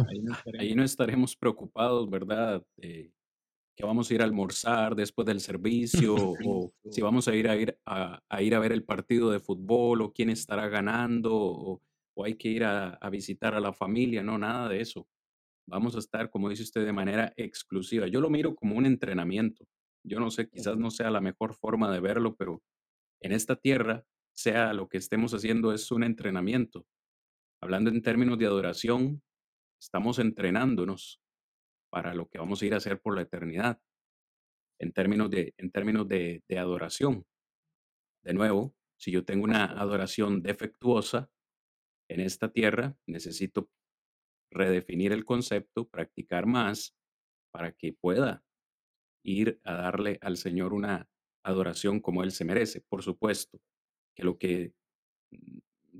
[0.57, 2.65] ahí, no estaremos, preocupados, ¿verdad?
[2.77, 6.15] que vamos a ir a almorzar después del servicio
[6.47, 10.01] o si vamos a ir a, ir a, ir a ver el partido de fútbol
[10.01, 11.81] o quién estará ganando o,
[12.23, 15.05] hay que ir a, a, visitar a la familia, no, nada de eso.
[15.67, 18.07] Vamos a estar, como dice usted, de manera exclusiva.
[18.07, 19.67] Yo lo miro como un entrenamiento.
[20.05, 22.61] Yo no sé, quizás no sea la mejor forma de verlo, pero
[23.21, 26.85] en esta tierra, sea lo que estemos haciendo, es un entrenamiento.
[27.61, 29.23] Hablando en términos de adoración,
[29.79, 31.21] estamos entrenándonos
[31.89, 33.79] para lo que vamos a ir a hacer por la eternidad,
[34.79, 37.25] en términos de, en términos de, de adoración.
[38.23, 41.29] De nuevo, si yo tengo una adoración defectuosa
[42.09, 43.69] en esta tierra, necesito
[44.51, 46.95] redefinir el concepto, practicar más
[47.51, 48.44] para que pueda
[49.25, 51.09] ir a darle al Señor una
[51.43, 52.81] adoración como Él se merece.
[52.81, 53.59] Por supuesto,
[54.15, 54.73] que lo que
[55.31, 55.57] mm,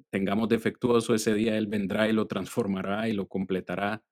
[0.10, 4.04] tengamos defectuoso ese día, Él vendrá y lo transformará y lo completará,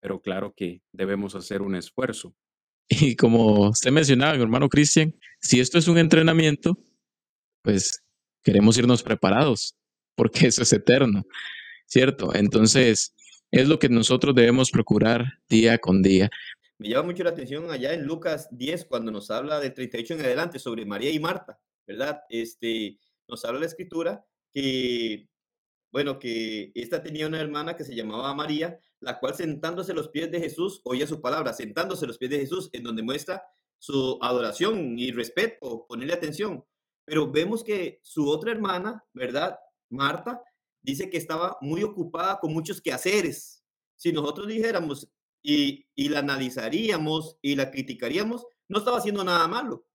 [0.00, 2.34] pero claro que debemos hacer un esfuerzo.
[2.88, 6.78] Y como usted mencionaba, mi hermano Cristian, si esto es un entrenamiento,
[7.62, 8.02] pues
[8.42, 9.74] queremos irnos preparados,
[10.14, 11.24] porque eso es eterno,
[11.86, 12.34] ¿cierto?
[12.34, 13.14] Entonces,
[13.50, 16.28] es lo que nosotros debemos procurar día con día.
[16.78, 20.20] Me llama mucho la atención allá en Lucas 10, cuando nos habla del 38 en
[20.20, 22.22] adelante sobre María y Marta, ¿verdad?
[22.28, 25.28] Este, nos habla la escritura que,
[25.92, 30.08] bueno, que esta tenía una hermana que se llamaba María, la cual sentándose a los
[30.08, 33.44] pies de Jesús, oía su palabra, sentándose a los pies de Jesús, en donde muestra
[33.78, 36.64] su adoración y respeto, ponerle atención.
[37.04, 39.58] Pero vemos que su otra hermana, ¿verdad?
[39.90, 40.42] Marta,
[40.82, 43.62] dice que estaba muy ocupada con muchos quehaceres.
[43.96, 45.08] Si nosotros dijéramos,
[45.44, 49.86] y, la analizaríamos y la criticaríamos, no estaba haciendo nada malo.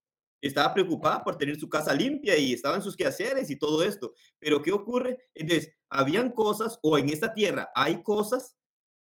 [0.42, 4.14] Estaba preocupada por tener su casa limpia y estaba en sus quehaceres y todo esto.
[4.38, 5.18] Pero ¿qué ocurre?
[5.34, 8.56] Entonces, habían cosas, o en esta tierra hay cosas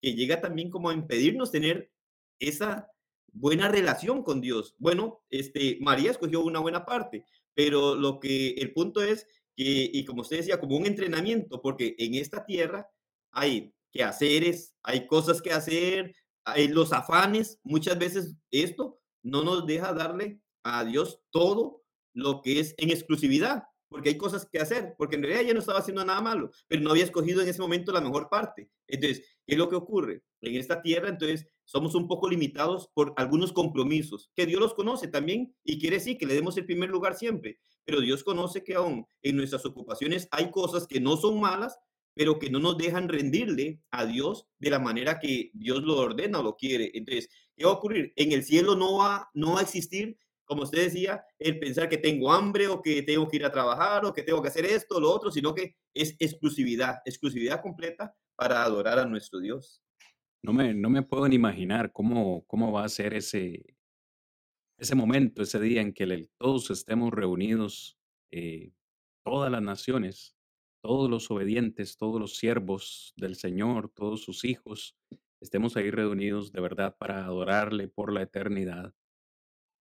[0.02, 1.92] que llega también como a impedirnos tener
[2.40, 2.90] esa
[3.32, 4.76] buena relación con Dios.
[4.80, 10.06] Bueno, este, María escogió una buena parte, pero lo que el punto es que, y
[10.06, 12.90] como usted decía, como un entrenamiento, porque en esta tierra
[13.32, 16.16] hay quehaceres, hay cosas que hacer,
[16.70, 21.84] los afanes, muchas veces esto no nos deja darle a Dios todo
[22.14, 25.60] lo que es en exclusividad, porque hay cosas que hacer, porque en realidad ya no
[25.60, 28.70] estaba haciendo nada malo, pero no había escogido en ese momento la mejor parte.
[28.88, 30.24] Entonces, ¿qué es lo que ocurre?
[30.42, 35.08] En esta tierra, entonces, somos un poco limitados por algunos compromisos, que Dios los conoce
[35.08, 38.76] también y quiere decir que le demos el primer lugar siempre, pero Dios conoce que
[38.76, 41.78] aún en nuestras ocupaciones hay cosas que no son malas,
[42.20, 46.42] pero que no nos dejan rendirle a Dios de la manera que Dios lo ordena
[46.42, 46.92] o lo quiere.
[46.94, 48.12] Entonces, ¿qué va a ocurrir?
[48.18, 51.98] En el cielo no va, no va a existir, como usted decía, el pensar que
[51.98, 54.98] tengo hambre o que tengo que ir a trabajar o que tengo que hacer esto
[54.98, 59.82] o lo otro, sino que es exclusividad, exclusividad completa para adorar a nuestro Dios.
[60.44, 63.64] No me, no me puedo imaginar cómo, cómo va a ser ese,
[64.78, 67.98] ese momento, ese día en que todos estemos reunidos,
[68.30, 68.74] eh,
[69.24, 70.36] todas las naciones,
[70.82, 74.96] todos los obedientes, todos los siervos del Señor, todos sus hijos,
[75.42, 78.94] estemos ahí reunidos de verdad para adorarle por la eternidad.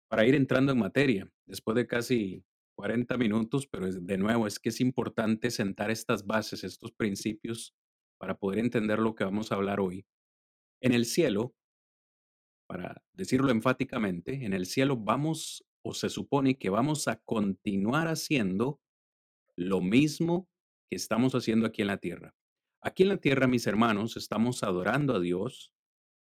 [0.09, 2.45] Para ir entrando en materia, después de casi
[2.77, 7.75] 40 minutos, pero de nuevo es que es importante sentar estas bases, estos principios,
[8.19, 10.07] para poder entender lo que vamos a hablar hoy.
[10.81, 11.55] En el cielo,
[12.69, 18.81] para decirlo enfáticamente, en el cielo vamos o se supone que vamos a continuar haciendo
[19.57, 20.49] lo mismo
[20.89, 22.35] que estamos haciendo aquí en la tierra.
[22.81, 25.73] Aquí en la tierra, mis hermanos, estamos adorando a Dios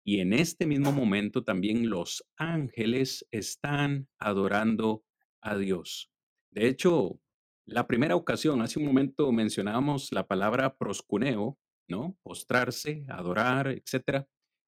[0.03, 5.03] y en este mismo momento también los ángeles están adorando
[5.41, 6.11] a Dios.
[6.51, 7.19] De hecho,
[7.65, 12.17] la primera ocasión, hace un momento mencionábamos la palabra proscuneo, ¿no?
[12.23, 14.25] Postrarse, adorar, etc.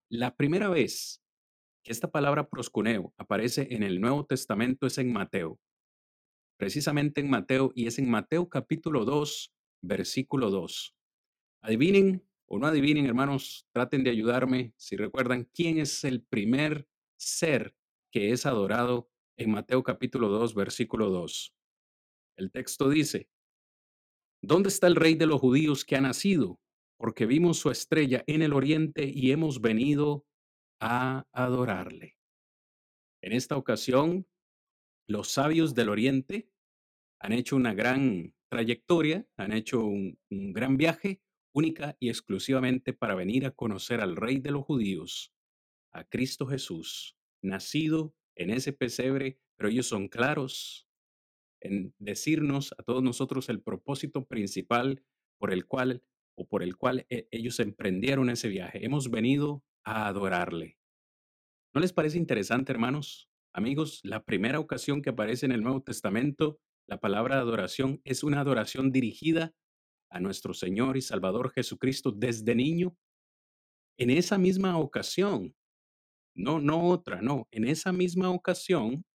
[0.09, 1.21] La primera vez
[1.83, 5.59] que esta palabra proscuneo aparece en el Nuevo Testamento es en Mateo.
[6.57, 9.52] Precisamente en Mateo, y es en Mateo capítulo 2,
[9.83, 10.95] versículo 2.
[11.61, 17.75] Adivinen o no adivinen, hermanos, traten de ayudarme si recuerdan quién es el primer ser
[18.11, 21.55] que es adorado en Mateo capítulo 2, versículo 2.
[22.37, 23.29] El texto dice,
[24.41, 26.59] ¿Dónde está el rey de los judíos que ha nacido?
[26.97, 30.25] Porque vimos su estrella en el oriente y hemos venido
[30.79, 32.17] a adorarle.
[33.21, 34.27] En esta ocasión,
[35.07, 36.49] los sabios del oriente
[37.19, 41.21] han hecho una gran trayectoria, han hecho un, gran viaje
[41.55, 45.33] única y exclusivamente para venir a conocer al Rey de los judíos,
[45.91, 50.87] a Cristo Jesús, nacido en ese pesebre, pero ellos son claros
[51.61, 55.03] en decirnos a todos nosotros el propósito principal
[55.39, 56.03] por el cual
[56.35, 58.85] o por el cual e, ellos emprendieron ese viaje.
[58.85, 60.77] Hemos venido a adorarle.
[61.73, 63.31] ¿No les parece interesante, hermanos?
[63.51, 68.41] Amigos, la primera ocasión que aparece en el Nuevo Testamento, la palabra adoración es una
[68.41, 69.53] adoración dirigida
[70.09, 72.95] a nuestro Señor y Salvador Jesucristo desde niño,
[73.97, 75.55] en esa misma ocasión,
[76.35, 79.05] no, no otra, no, en esa misma ocasión,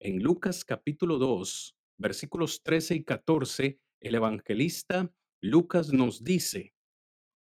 [0.00, 6.74] en Lucas capítulo 2, versículos 13 y 14, el evangelista Lucas nos dice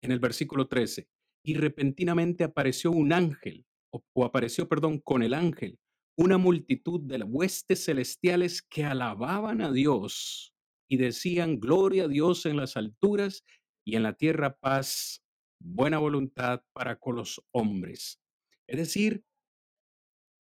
[0.03, 1.09] en el versículo 13,
[1.45, 5.79] y repentinamente apareció un ángel, o, o apareció, perdón, con el ángel,
[6.19, 10.53] una multitud de huestes celestiales que alababan a Dios
[10.89, 13.45] y decían, gloria a Dios en las alturas
[13.85, 15.23] y en la tierra paz,
[15.61, 18.21] buena voluntad para con los hombres.
[18.67, 19.23] Es decir,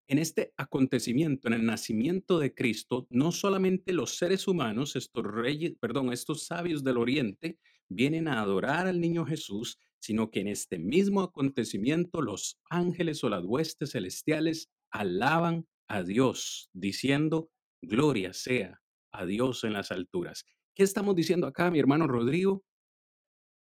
[0.07, 5.73] en este acontecimiento, en el nacimiento de Cristo, no solamente los seres humanos, estos reyes,
[5.79, 7.57] perdón, estos sabios del oriente,
[7.89, 13.29] vienen a adorar al niño Jesús, sino que en este mismo acontecimiento los ángeles o
[13.29, 17.49] las huestes celestiales alaban a Dios, diciendo,
[17.81, 20.45] gloria sea a Dios en las alturas.
[20.75, 22.63] ¿Qué estamos diciendo acá, mi hermano Rodrigo?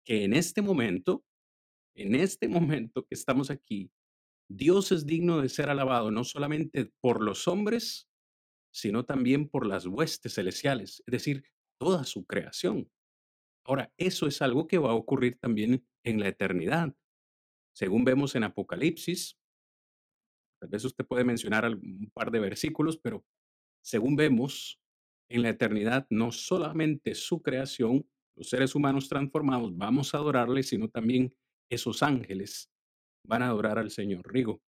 [0.06, 1.24] Que en este momento,
[1.96, 3.92] en este momento que estamos aquí,
[4.50, 8.10] Dios es digno de ser alabado no solamente por los hombres,
[8.74, 11.44] sino también por las huestes celestiales, es decir,
[11.80, 12.90] toda su creación.
[13.66, 16.94] Ahora, eso es algo que va a ocurrir también en la eternidad.
[17.74, 19.38] Según vemos en Apocalipsis,
[20.62, 23.26] tal vez usted puede mencionar un par de versículos, pero
[23.82, 24.80] según vemos,
[25.28, 30.88] en la eternidad no solamente su creación, los seres humanos transformados, vamos a adorarle, sino
[30.88, 31.34] también
[31.70, 32.70] esos ángeles
[33.26, 34.22] van a adorar al Señor.
[34.32, 34.62] Rigo.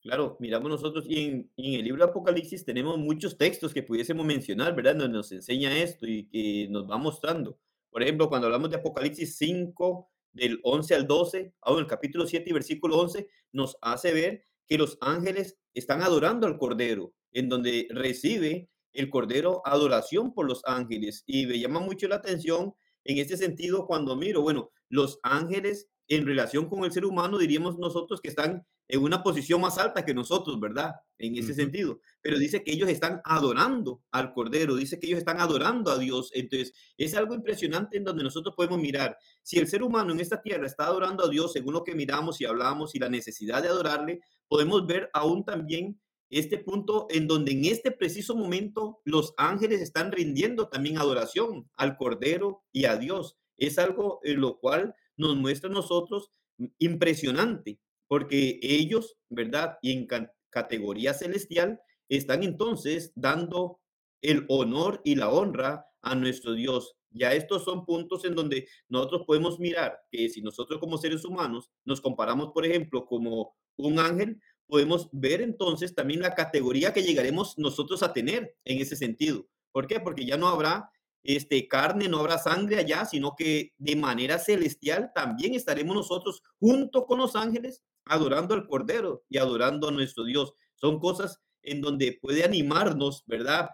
[0.00, 4.76] Claro, miramos nosotros y en, en, el libro Apocalipsis tenemos muchos textos que pudiésemos mencionar,
[4.76, 4.96] ¿verdad?
[4.96, 7.58] Donde nos enseña esto y que nos va mostrando.
[7.90, 12.50] Por ejemplo, cuando hablamos de Apocalipsis 5, del 11 al 12, aún el capítulo 7
[12.50, 17.86] y versículo 11, nos hace ver que los ángeles están adorando al Cordero, en donde
[17.90, 21.24] recibe el Cordero adoración por los ángeles.
[21.26, 22.74] Y me llama mucho la atención
[23.04, 27.78] en este sentido cuando miro, bueno, los ángeles en relación con el ser humano diríamos
[27.78, 30.92] nosotros que están en una posición más alta que nosotros, ¿verdad?
[31.16, 32.00] En ese sentido.
[32.20, 36.30] Pero dice que ellos están adorando al Cordero, dice que ellos están adorando a Dios.
[36.34, 39.16] Entonces, es algo impresionante en donde nosotros podemos mirar.
[39.42, 42.40] Si el ser humano en esta tierra está adorando a Dios según lo que miramos
[42.40, 47.52] y hablamos y la necesidad de adorarle, podemos ver aún también este punto en donde
[47.52, 53.36] en este preciso momento los ángeles están rindiendo también adoración al Cordero y a Dios.
[53.56, 56.32] Es algo en lo cual nos muestra a nosotros
[56.78, 57.78] impresionante,
[58.08, 59.78] porque ellos, ¿verdad?
[59.82, 60.08] Y en
[60.50, 63.80] categoría celestial, están entonces dando
[64.22, 66.96] el honor y la honra a nuestro Dios.
[67.10, 71.70] Ya estos son puntos en donde nosotros podemos mirar que si nosotros como seres humanos
[71.84, 77.58] nos comparamos, por ejemplo, como un ángel, podemos ver entonces también la categoría que llegaremos
[77.58, 79.46] nosotros a tener en ese sentido.
[79.72, 80.00] ¿Por qué?
[80.00, 80.90] Porque ya no habrá
[81.22, 87.06] este, carne, no habrá sangre allá, sino que de manera celestial también estaremos nosotros junto
[87.06, 90.54] con los ángeles adorando al Cordero y adorando a nuestro Dios.
[90.74, 93.70] Son cosas en donde puede animarnos, ¿verdad?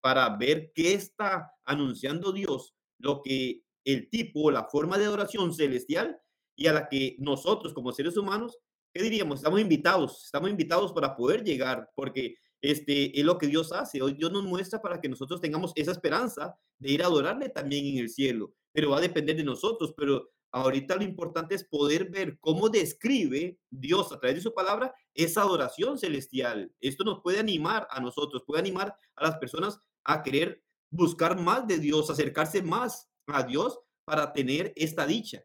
[0.00, 6.20] Para ver qué está anunciando Dios, lo que el tipo, la forma de adoración celestial
[6.56, 8.58] y a la que nosotros como seres humanos
[8.92, 9.40] ¿qué diríamos?
[9.40, 14.02] Estamos invitados, estamos invitados para poder llegar, porque este, es lo que Dios hace.
[14.02, 17.86] Hoy Dios nos muestra para que nosotros tengamos esa esperanza de ir a adorarle también
[17.86, 19.94] en el cielo, pero va a depender de nosotros.
[19.96, 24.94] Pero ahorita lo importante es poder ver cómo describe Dios a través de su palabra
[25.14, 26.72] esa adoración celestial.
[26.80, 31.66] Esto nos puede animar a nosotros, puede animar a las personas a querer buscar más
[31.66, 35.44] de Dios, acercarse más a Dios para tener esta dicha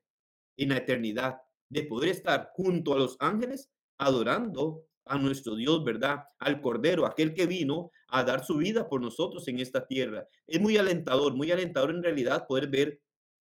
[0.58, 1.38] en la eternidad,
[1.74, 6.24] de poder estar junto a los ángeles adorando a nuestro Dios, ¿verdad?
[6.40, 10.28] Al Cordero, aquel que vino a dar su vida por nosotros en esta tierra.
[10.48, 13.02] Es muy alentador, muy alentador en realidad poder ver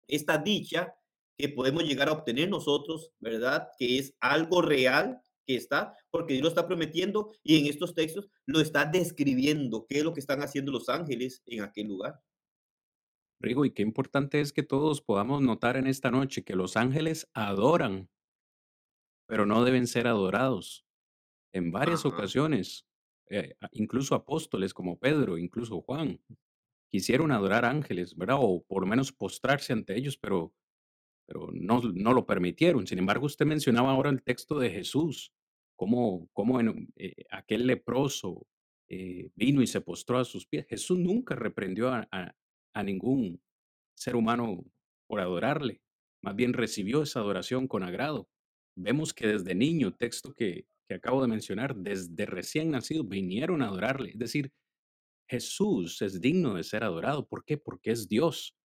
[0.08, 0.94] esta dicha
[1.38, 3.70] que podemos llegar a obtener nosotros, ¿verdad?
[3.78, 8.28] Que es algo real que está, porque Dios lo está prometiendo y en estos textos
[8.46, 12.20] lo está describiendo, qué es lo que están haciendo los ángeles en aquel lugar.
[13.42, 17.30] Rigo, y qué importante es que todos podamos notar en esta noche que los ángeles
[17.34, 18.10] adoran,
[19.28, 20.86] pero no deben ser adorados.
[21.54, 22.86] En varias ocasiones,
[23.30, 26.20] eh, incluso apóstoles como Pedro, incluso Juan,
[26.90, 28.38] quisieron adorar ángeles, ¿verdad?
[28.40, 30.54] O por lo menos postrarse ante ellos, pero,
[31.26, 32.88] pero no, no lo permitieron.
[32.88, 35.32] Sin embargo, usted mencionaba ahora el texto de Jesús,
[35.78, 38.48] cómo, cómo en, eh, aquel leproso
[38.90, 40.66] eh, vino y se postró a sus pies.
[40.68, 42.36] Jesús nunca reprendió a, a
[42.84, 43.42] ningún
[43.96, 44.64] ser humano
[45.08, 45.82] por adorarle,
[46.22, 48.30] más bien recibió esa adoración con agrado.
[48.76, 53.68] Vemos que desde niño, texto que, que acabo de mencionar, desde recién nacido, vinieron a
[53.68, 54.12] adorarle.
[54.12, 54.52] Es decir,
[55.30, 57.28] Jesús es digno de ser adorado.
[57.28, 57.58] ¿Por qué?
[57.58, 58.56] Porque es Dios.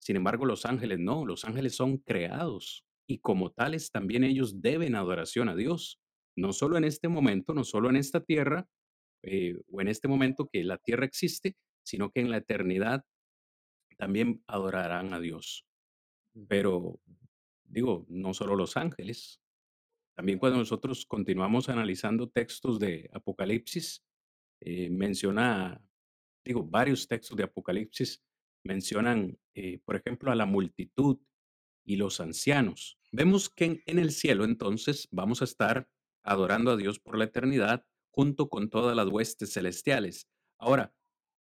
[0.00, 4.94] Sin embargo, los ángeles no, los ángeles son creados y como tales también ellos deben
[4.94, 6.00] adoración a Dios.
[6.36, 8.66] No solo en este momento, no solo en esta tierra
[9.22, 13.04] eh, o en este momento que la tierra existe, sino que en la eternidad
[14.04, 15.66] también adorarán a Dios.
[16.46, 17.00] Pero
[17.64, 19.40] digo, no solo los ángeles,
[20.14, 24.04] también cuando nosotros continuamos analizando textos de Apocalipsis,
[24.60, 25.82] eh, menciona,
[26.44, 28.22] digo, varios textos de Apocalipsis
[28.62, 31.18] mencionan, eh, por ejemplo, a la multitud
[31.82, 32.98] y los ancianos.
[33.10, 35.88] Vemos que en, en el cielo entonces vamos a estar
[36.22, 40.28] adorando a Dios por la eternidad junto con todas las huestes celestiales.
[40.58, 40.94] Ahora,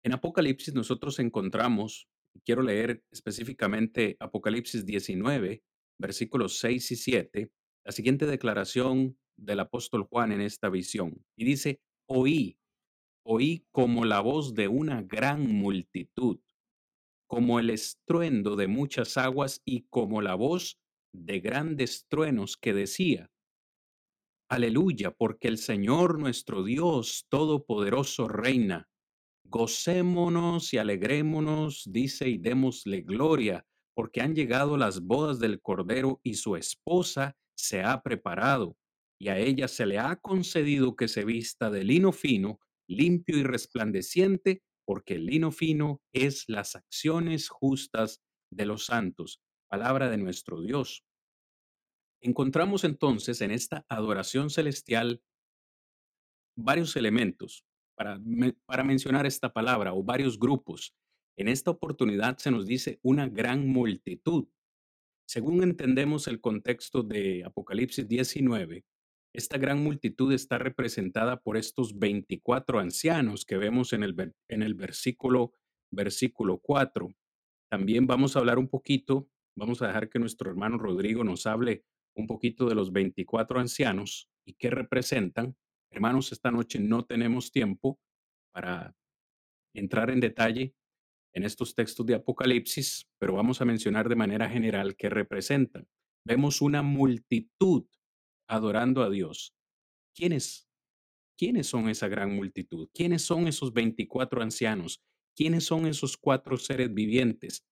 [0.04, 2.08] en Apocalipsis nosotros encontramos,
[2.44, 5.62] quiero leer específicamente Apocalipsis 19,
[5.98, 7.50] versículos 6 y 7,
[7.84, 11.24] la siguiente declaración del apóstol Juan en esta visión.
[11.36, 12.58] Y dice, oí,
[13.24, 16.40] oí como la voz de una gran multitud,
[17.28, 20.78] como el estruendo de muchas aguas y como la voz
[21.12, 23.30] de grandes truenos que decía,
[24.48, 28.88] Aleluya, porque el Señor nuestro Dios Todopoderoso reina.
[29.48, 36.34] Gocémonos y alegrémonos, dice, y démosle gloria, porque han llegado las bodas del Cordero y
[36.34, 38.76] su esposa se ha preparado,
[39.20, 43.44] y a ella se le ha concedido que se vista de lino fino, limpio y
[43.44, 48.20] resplandeciente, porque el lino fino es las acciones justas
[48.50, 49.40] de los santos.
[49.68, 51.04] Palabra de nuestro Dios.
[52.20, 55.22] Encontramos entonces en esta adoración celestial
[56.56, 57.64] varios elementos
[57.96, 60.94] para, mencionar esta palabra o varios grupos.
[61.36, 64.46] En esta oportunidad se nos dice una gran multitud.
[65.26, 68.84] Según entendemos el contexto de Apocalipsis 19,
[69.34, 74.74] esta gran multitud está representada por estos 24 ancianos que vemos en el, en el
[74.74, 75.52] versículo,
[75.90, 77.12] versículo 4.
[77.70, 81.84] También vamos a hablar un poquito, vamos a dejar que nuestro hermano Rodrigo nos hable
[82.14, 85.56] un poquito de los 24 ancianos y qué representan.
[85.96, 87.98] Hermanos, esta noche no tenemos tiempo
[88.52, 88.94] para
[89.74, 90.74] entrar en detalle
[91.32, 95.88] en estos textos de Apocalipsis, pero vamos a mencionar de manera general qué representan.
[96.22, 97.86] Vemos una multitud
[98.46, 99.54] adorando a Dios.
[100.14, 100.68] ¿Quiénes?
[101.38, 102.90] ¿Quiénes son esa gran multitud?
[102.92, 105.02] ¿Quiénes son esos 24 ancianos?
[105.34, 107.64] ¿Quiénes son esos cuatro seres vivientes?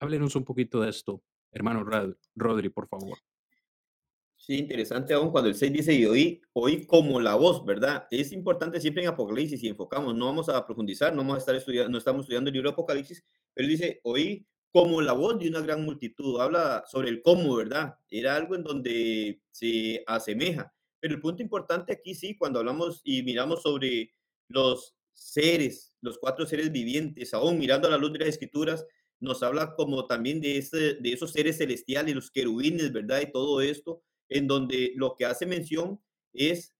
[0.00, 1.22] Háblenos un poquito de esto,
[1.52, 1.84] hermano
[2.34, 3.18] Rodri, por favor.
[4.48, 8.06] Sí, interesante aún cuando el 6 dice y oí, oí como la voz, ¿verdad?
[8.10, 11.54] Es importante siempre en Apocalipsis y enfocamos, no vamos a profundizar, no vamos a estar
[11.54, 13.22] estudiando, no estamos estudiando el libro de Apocalipsis,
[13.52, 17.96] pero dice, oí como la voz de una gran multitud, habla sobre el cómo, ¿verdad?
[18.08, 20.72] Era algo en donde se asemeja.
[20.98, 24.14] Pero el punto importante aquí sí, cuando hablamos y miramos sobre
[24.48, 28.86] los seres, los cuatro seres vivientes, aún mirando a la luz de las escrituras,
[29.20, 33.20] nos habla como también de, ese, de esos seres celestiales, los querubines, ¿verdad?
[33.20, 36.00] Y todo esto, en donde lo que hace mención
[36.32, 36.74] es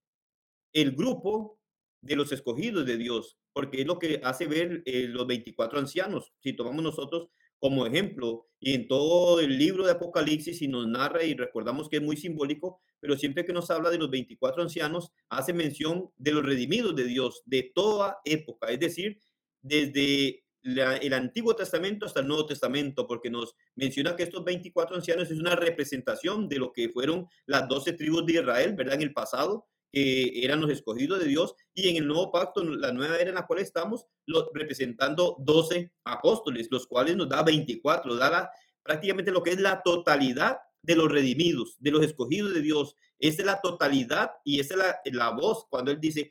[0.72, 1.59] el grupo
[2.01, 6.32] de los escogidos de Dios, porque es lo que hace ver eh, los 24 ancianos.
[6.40, 7.28] Si tomamos nosotros
[7.59, 8.46] como ejemplo.
[8.61, 12.16] Y en todo el libro de Apocalipsis, y nos narra y recordamos que es muy
[12.16, 16.96] simbólico, pero siempre que nos habla de los 24 ancianos, hace mención de los redimidos
[16.96, 19.20] de Dios de toda época, es decir,
[19.62, 25.30] desde el Antiguo Testamento hasta el Nuevo Testamento, porque nos menciona que estos 24 ancianos
[25.30, 28.94] es una representación de lo que fueron las 12 tribus de Israel, ¿verdad?
[28.94, 32.92] En el pasado, que eran los escogidos de Dios, y en el nuevo pacto, la
[32.92, 34.06] nueva era en la cual estamos,
[34.52, 38.50] representando 12 apóstoles, los cuales nos da 24, da
[38.82, 42.94] prácticamente lo que es la totalidad de los redimidos, de los escogidos de Dios.
[43.18, 46.30] Esa es la totalidad y esa es la, la voz cuando Él dice,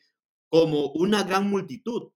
[0.49, 2.11] como una gran multitud.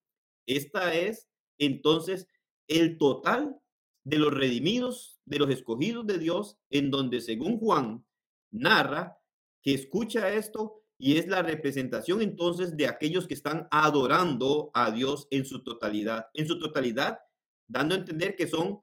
[0.46, 1.28] Esta es
[1.62, 2.28] entonces
[2.68, 3.58] el total
[4.04, 8.06] de los redimidos, de los escogidos de Dios, en donde según Juan
[8.52, 9.18] narra
[9.62, 15.28] que escucha esto y es la representación entonces de aquellos que están adorando a Dios
[15.32, 17.20] en su totalidad, en su totalidad,
[17.68, 18.82] dando a entender que son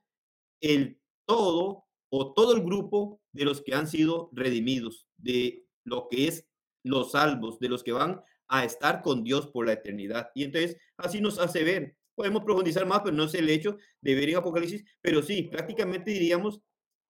[0.61, 6.29] el todo o todo el grupo de los que han sido redimidos, de lo que
[6.29, 6.47] es
[6.85, 10.31] los salvos, de los que van a estar con Dios por la eternidad.
[10.35, 11.97] Y entonces así nos hace ver.
[12.19, 16.11] Podemos profundizar más, pero no es el hecho de ver en Apocalipsis, pero sí, prácticamente
[16.11, 16.61] diríamos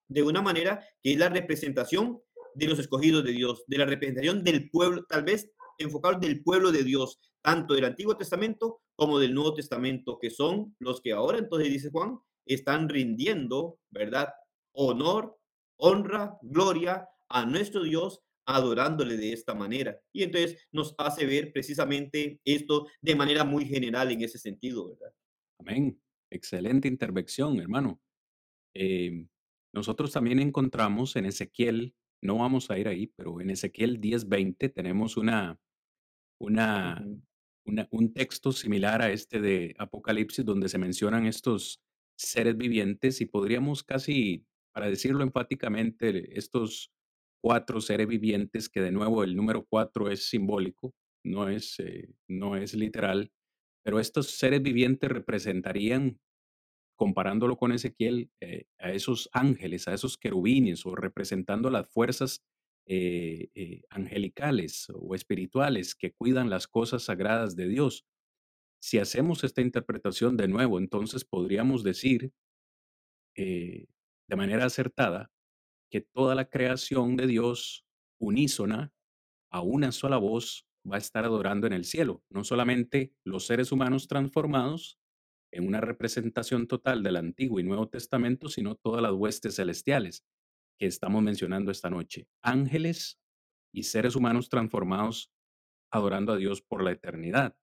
[0.07, 2.21] de una manera que es la representación
[2.55, 6.73] de los escogidos de Dios, de la representación del pueblo, tal vez enfocado del pueblo
[6.73, 11.39] de Dios, tanto del Antiguo Testamento como del Nuevo Testamento, que son los que ahora,
[11.39, 14.29] entonces dice Juan, están rindiendo, ¿verdad?
[14.73, 15.39] Honor,
[15.79, 20.01] honra, gloria a nuestro Dios adorándole de esta manera.
[20.11, 25.13] Y entonces nos hace ver precisamente esto de manera muy general en ese sentido, ¿verdad?
[25.61, 26.01] Amén.
[26.31, 28.01] Excelente intervención, hermano.
[28.75, 29.29] Em,
[29.75, 35.19] nosotros también encontramos en Ezequiel, no vamos a ir ahí, pero en Ezequiel 10:20 tenemos
[35.19, 35.59] una,
[36.41, 37.05] una,
[37.91, 41.83] un texto similar a este de Apocalipsis donde se mencionan estos
[42.17, 46.91] seres vivientes y podríamos casi, para decirlo enfáticamente, estos
[47.41, 52.57] cuatro seres vivientes, que de nuevo el número cuatro es simbólico, no es, eh, no
[52.57, 53.31] es literal,
[53.85, 56.19] pero estos seres vivientes representarían,
[56.97, 62.43] comparándolo con Ezequiel, eh, a esos ángeles, a esos querubines, o representando las fuerzas
[62.91, 68.07] eh, angelicales o espirituales que cuidan las cosas sagradas de Dios.
[68.81, 72.33] Si hacemos esta interpretación de nuevo, entonces podríamos decir
[73.37, 75.31] de manera acertada
[75.91, 77.87] que toda la creación de Dios
[78.21, 78.93] unísona,
[79.51, 82.23] a una sola voz, va a estar adorando en el cielo.
[82.29, 84.99] No solamente los seres humanos transformados
[85.51, 90.25] en una representación total del Antiguo y Nuevo Testamento, sino todas las huestes celestiales
[90.79, 92.29] que estamos mencionando esta noche.
[92.43, 93.19] Ángeles
[93.73, 95.31] y seres humanos transformados
[95.91, 97.57] adorando a Dios por la eternidad.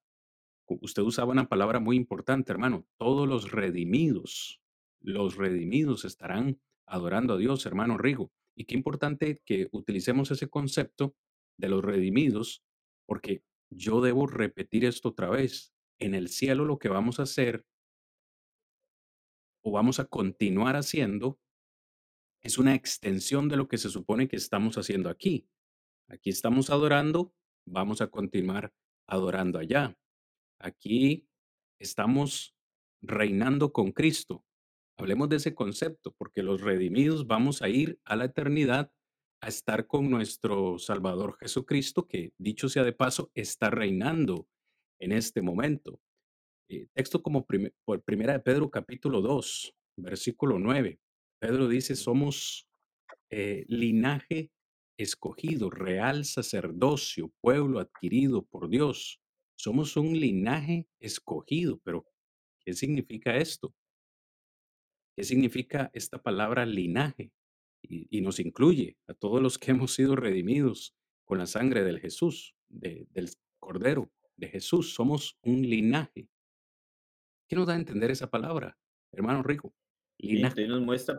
[0.67, 2.87] Usted usaba una palabra muy importante, hermano.
[2.97, 4.61] Todos los redimidos,
[4.99, 8.31] los redimidos estarán adorando a Dios, hermano Rigo.
[8.55, 11.15] Y qué importante que utilicemos ese concepto
[11.57, 12.63] de los redimidos,
[13.05, 15.73] porque yo debo repetir esto otra vez.
[15.99, 17.65] En el cielo lo que vamos a hacer
[19.63, 21.39] o vamos a continuar haciendo
[22.43, 25.47] es una extensión de lo que se supone que estamos haciendo aquí.
[26.07, 27.33] Aquí estamos adorando,
[27.65, 28.71] vamos a continuar
[29.07, 29.97] adorando allá.
[30.59, 31.27] Aquí
[31.79, 32.55] estamos
[33.01, 34.45] reinando con Cristo.
[34.97, 38.91] Hablemos de ese concepto, porque los redimidos vamos a ir a la eternidad
[39.41, 44.47] a estar con nuestro Salvador Jesucristo, que dicho sea de paso, está reinando
[44.99, 45.99] en este momento.
[46.69, 50.99] Eh, texto como por primera de Pedro capítulo 2, versículo 9.
[51.39, 52.67] Pedro dice, somos
[53.29, 54.51] eh, linaje
[54.97, 59.19] escogido, real sacerdocio, pueblo adquirido por Dios.
[59.57, 62.05] Somos un linaje escogido, pero
[62.63, 63.73] ¿qué significa esto?
[65.15, 67.31] ¿Qué significa esta palabra linaje?
[67.81, 72.55] Y, nos incluye a todos los que hemos sido redimidos con la sangre del Jesús,
[72.67, 74.95] del Cordero de Jesús.
[74.95, 76.27] Somos un linaje.
[77.47, 78.77] ¿Qué nos da a entender esa palabra,
[79.11, 79.73] hermano Rico?
[80.17, 80.67] Linaje.
[80.67, 81.15] nos muestra,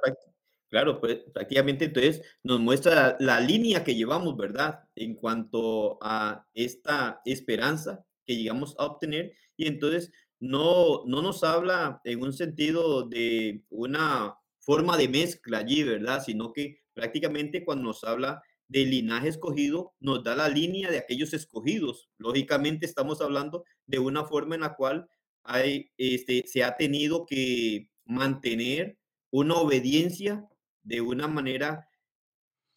[0.68, 4.80] claro, pues, prácticamente entonces nos muestra la línea que llevamos, ¿verdad?
[4.96, 9.34] En cuanto a esta esperanza que llegamos a obtener.
[9.56, 15.82] Y entonces no, no nos habla en un sentido de una forma de mezcla allí,
[15.82, 16.22] ¿verdad?
[16.24, 21.32] Sino que prácticamente cuando nos habla del linaje escogido, nos da la línea de aquellos
[21.32, 22.08] escogidos.
[22.18, 25.08] Lógicamente estamos hablando de una forma en la cual
[25.44, 28.98] hay, este, se ha tenido que mantener
[29.30, 30.44] una obediencia
[30.82, 31.88] de una manera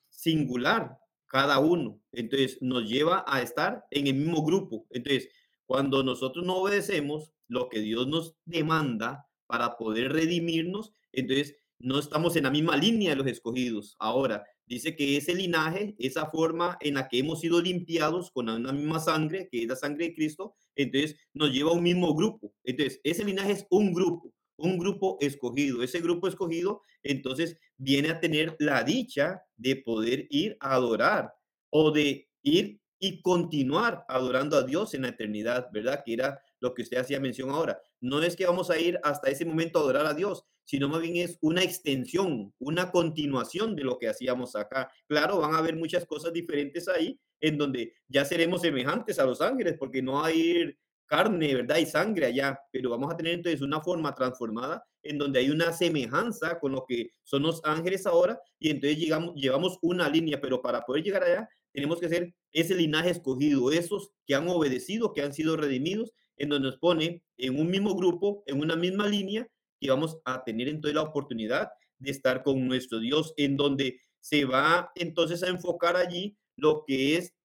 [0.10, 2.00] singular cada uno.
[2.12, 4.86] Entonces nos lleva a estar en el mismo grupo.
[4.90, 5.30] Entonces,
[5.66, 12.36] cuando nosotros no obedecemos lo que Dios nos demanda para poder redimirnos, Entonces, no estamos
[12.36, 13.96] en la misma línea de los escogidos.
[14.00, 18.72] Ahora, dice que ese linaje, esa forma en la que hemos sido limpiados con una
[18.72, 22.54] misma sangre, que es la sangre de Cristo, entonces nos lleva a un mismo grupo.
[22.64, 25.82] Entonces, ese linaje es un grupo, un grupo escogido.
[25.82, 31.34] Ese grupo escogido, entonces, viene a tener la dicha de poder ir a adorar
[31.72, 36.04] o de ir y continuar adorando a Dios en la eternidad, ¿verdad?
[36.06, 37.82] Que era lo que usted hacía mención ahora.
[38.02, 41.02] No es que vamos a ir hasta ese momento a adorar a Dios, sino más
[41.02, 44.92] bien es una extensión, una continuación de lo que hacíamos acá.
[45.08, 49.42] Claro, van a haber muchas cosas diferentes ahí, en donde ya seremos semejantes a los
[49.42, 51.78] ángeles, porque no hay carne, ¿verdad?
[51.78, 55.74] Y sangre allá, pero vamos a tener entonces una forma transformada en donde hay una
[55.74, 60.62] semejanza con lo que son los ángeles ahora, y entonces llegamos, llevamos una línea, pero
[60.62, 65.22] para poder llegar allá tenemos que ser ese linaje escogido, esos que han obedecido, que
[65.22, 69.48] han sido redimidos, en donde nos pone en un mismo grupo, en una misma línea,
[69.80, 71.70] y vamos a tener entonces la oportunidad
[72.00, 77.18] de estar con nuestro Dios, en donde se va entonces a enfocar allí lo que
[77.18, 77.36] es,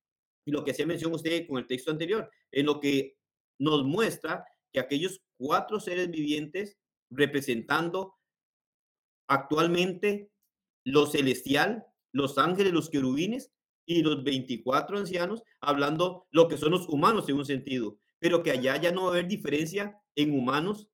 [0.46, 3.16] lo que hacía mención usted con el texto anterior, en lo que
[3.58, 6.78] nos muestra que aquellos cuatro seres vivientes
[7.10, 8.14] representando
[9.28, 10.30] actualmente
[10.84, 13.50] lo celestial, los ángeles, los querubines
[13.86, 18.52] y los 24 ancianos, hablando lo que son los humanos en un sentido, pero que
[18.52, 20.88] allá ya no va a haber diferencia en humanos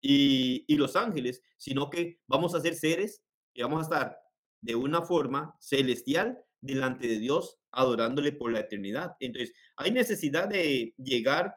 [0.00, 3.24] y, los ángeles, sino que vamos a ser seres
[3.54, 4.18] y vamos a estar
[4.60, 9.16] de una forma celestial delante de Dios, adorándole por la eternidad.
[9.18, 11.56] Entonces, hay necesidad de llegar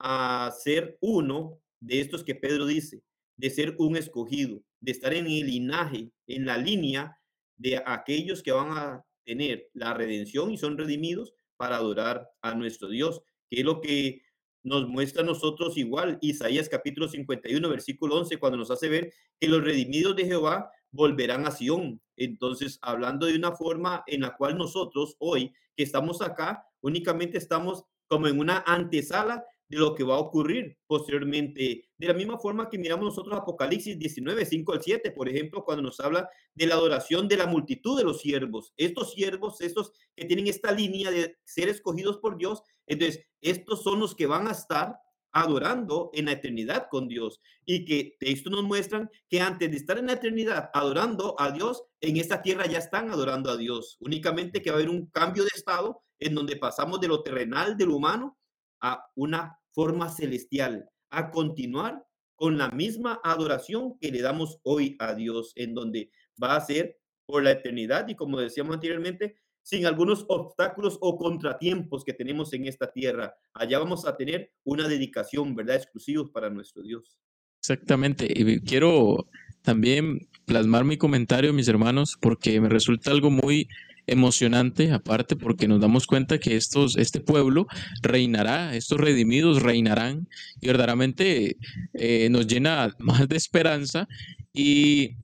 [0.00, 3.04] a ser uno de estos que Pedro dice,
[3.36, 7.16] de ser un escogido, de estar en el linaje, en la línea
[7.56, 12.88] de aquellos que van a tener la redención y son redimidos para adorar a nuestro
[12.88, 14.23] Dios, que es lo que
[14.64, 19.46] nos muestra a nosotros igual Isaías capítulo 51, versículo 11, cuando nos hace ver que
[19.46, 22.00] los redimidos de Jehová volverán a Sión.
[22.16, 27.84] Entonces, hablando de una forma en la cual nosotros hoy que estamos acá, únicamente estamos
[28.06, 31.88] como en una antesala de lo que va a ocurrir posteriormente.
[31.96, 35.82] De la misma forma que miramos nosotros Apocalipsis 19, 5 al 7, por ejemplo, cuando
[35.82, 38.72] nos habla de la adoración de la multitud de los siervos.
[38.76, 44.00] Estos siervos, estos que tienen esta línea de ser escogidos por Dios, entonces estos son
[44.00, 44.98] los que van a estar
[45.34, 47.40] adorando en la eternidad con Dios.
[47.66, 51.82] Y que esto nos muestran que antes de estar en la eternidad adorando a Dios,
[52.00, 53.96] en esta tierra ya están adorando a Dios.
[54.00, 57.76] Únicamente que va a haber un cambio de estado en donde pasamos de lo terrenal,
[57.76, 58.38] del humano,
[58.84, 62.04] a una forma celestial, a continuar
[62.36, 66.10] con la misma adoración que le damos hoy a Dios, en donde
[66.40, 72.04] va a ser por la eternidad y como decíamos anteriormente, sin algunos obstáculos o contratiempos
[72.04, 73.34] que tenemos en esta tierra.
[73.54, 75.76] Allá vamos a tener una dedicación, ¿verdad?
[75.76, 77.18] Exclusivos para nuestro Dios.
[77.60, 78.26] Exactamente.
[78.28, 79.26] Y quiero
[79.62, 83.66] también plasmar mi comentario, mis hermanos, porque me resulta algo muy
[84.06, 87.66] emocionante, aparte porque nos damos cuenta que estos, este pueblo
[88.02, 90.28] reinará, estos redimidos reinarán
[90.60, 91.56] y verdaderamente
[91.94, 94.08] eh, nos llena más de esperanza.
[94.52, 95.16] Y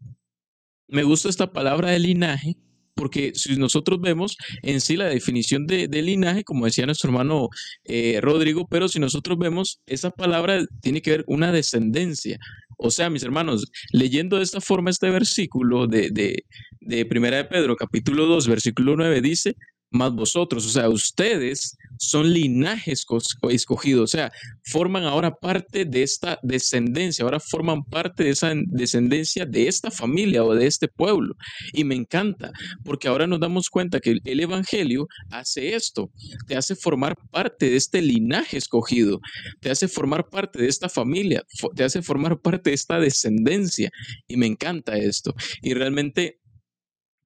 [0.89, 2.57] me gusta esta palabra de linaje,
[2.95, 7.49] porque si nosotros vemos en sí la definición de, linaje, como decía nuestro hermano
[7.85, 12.39] eh, Rodrigo, pero si nosotros vemos, esa palabra tiene que ver una descendencia,
[12.83, 16.45] o sea, mis hermanos, leyendo de esta forma este versículo de, de,
[16.81, 19.57] de Primera de Pedro, capítulo 2, versículo 9, dice,
[19.91, 23.05] más vosotros, o sea, ustedes son linajes
[23.51, 24.32] escogidos, o sea,
[24.64, 30.45] forman ahora parte de esta descendencia, ahora forman parte de esa descendencia de esta familia
[30.45, 31.34] o de este pueblo.
[31.72, 32.53] Y me encanta,
[32.84, 36.11] porque ahora nos damos cuenta que el Evangelio hace esto,
[36.47, 39.20] te hace formar parte de este linaje escogido,
[39.61, 43.91] te hace formar parte de esta familia, te hace formar parte de esta descendencia.
[44.26, 45.34] Y me encanta esto.
[45.62, 46.41] Y realmente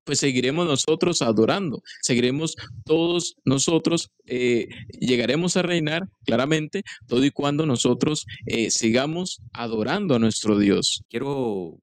[0.04, 4.68] pues seguiremos nosotros adorando, seguiremos todos nosotros, eh,
[5.00, 11.02] llegaremos a reinar claramente todo y cuando nosotros eh, sigamos adorando a nuestro Dios.
[11.08, 11.80] Quiero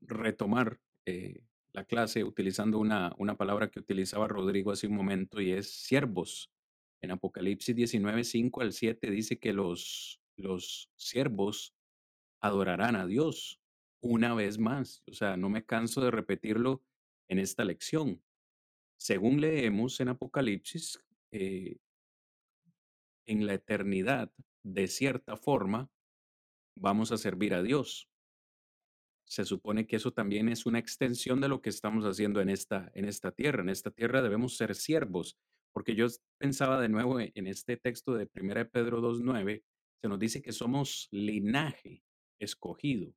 [0.00, 1.42] retomar eh,
[1.72, 6.50] la clase utilizando una, una palabra que utilizaba Rodrigo hace un momento y es siervos.
[7.00, 11.74] En Apocalipsis 19, 5 al 7 dice que los, los siervos
[12.40, 13.58] adorarán a Dios
[14.00, 15.02] una vez más.
[15.10, 16.82] O sea, no me canso de repetirlo
[17.32, 18.22] en esta lección.
[18.98, 21.02] Según leemos en Apocalipsis,
[21.32, 21.78] eh,
[23.26, 24.30] en la eternidad,
[24.62, 25.90] de cierta forma,
[26.76, 28.08] vamos a servir a Dios.
[29.26, 32.92] Se supone que eso también es una extensión de lo que estamos haciendo en esta,
[32.94, 33.62] en esta tierra.
[33.62, 35.38] En esta tierra debemos ser siervos,
[35.72, 36.06] porque yo
[36.38, 39.64] pensaba de nuevo e, en este texto de 1 Pedro 2.9,
[40.02, 42.02] se nos dice que somos linaje
[42.38, 43.14] escogido.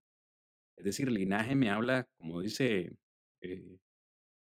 [0.78, 2.96] Es decir, linaje me habla, como dice,
[3.42, 3.78] eh,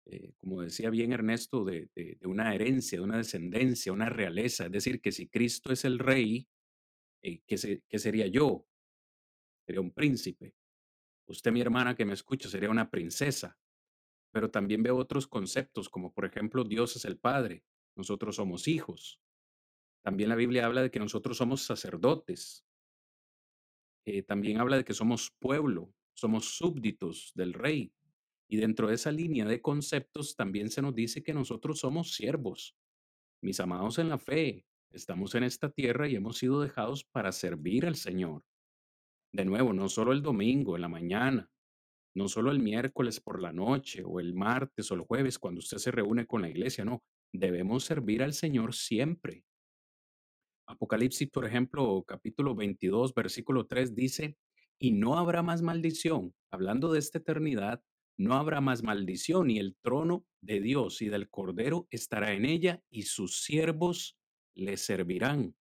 [0.06, 1.88] eh, como decía bien Ernesto, de,
[2.24, 4.66] una herencia, de una descendencia, una realeza.
[4.66, 6.48] Es decir, que si Cristo es el rey,
[7.22, 8.66] eh, ¿qué, se, ¿qué sería yo?
[9.66, 10.54] Sería un príncipe.
[11.26, 13.56] Usted, mi hermana que me escucha, sería una princesa.
[14.32, 19.20] Pero también veo otros conceptos, como por ejemplo, Dios es el Padre, nosotros somos hijos.
[20.02, 22.64] También la Biblia habla de que nosotros somos sacerdotes.
[24.04, 27.92] Eh, también habla de que somos pueblo, somos súbditos del rey.
[28.48, 32.76] Y dentro de esa línea de conceptos también se nos dice que nosotros somos siervos.
[33.42, 37.86] Mis amados en la fe, estamos en esta tierra y hemos sido dejados para servir
[37.86, 38.44] al Señor.
[39.32, 41.50] De nuevo, no solo el domingo, en la mañana,
[42.14, 45.78] no solo el miércoles por la noche o el martes o el jueves cuando usted
[45.78, 49.44] se reúne con la iglesia, no, debemos servir al Señor siempre.
[50.66, 54.36] Apocalipsis, por ejemplo, capítulo 22, versículo 3 dice,
[54.78, 56.34] y no habrá más maldición.
[56.50, 57.82] Hablando de esta eternidad,
[58.18, 62.82] no habrá más maldición y el trono de Dios y del Cordero estará en ella
[62.90, 64.18] y sus siervos
[64.54, 65.56] le servirán.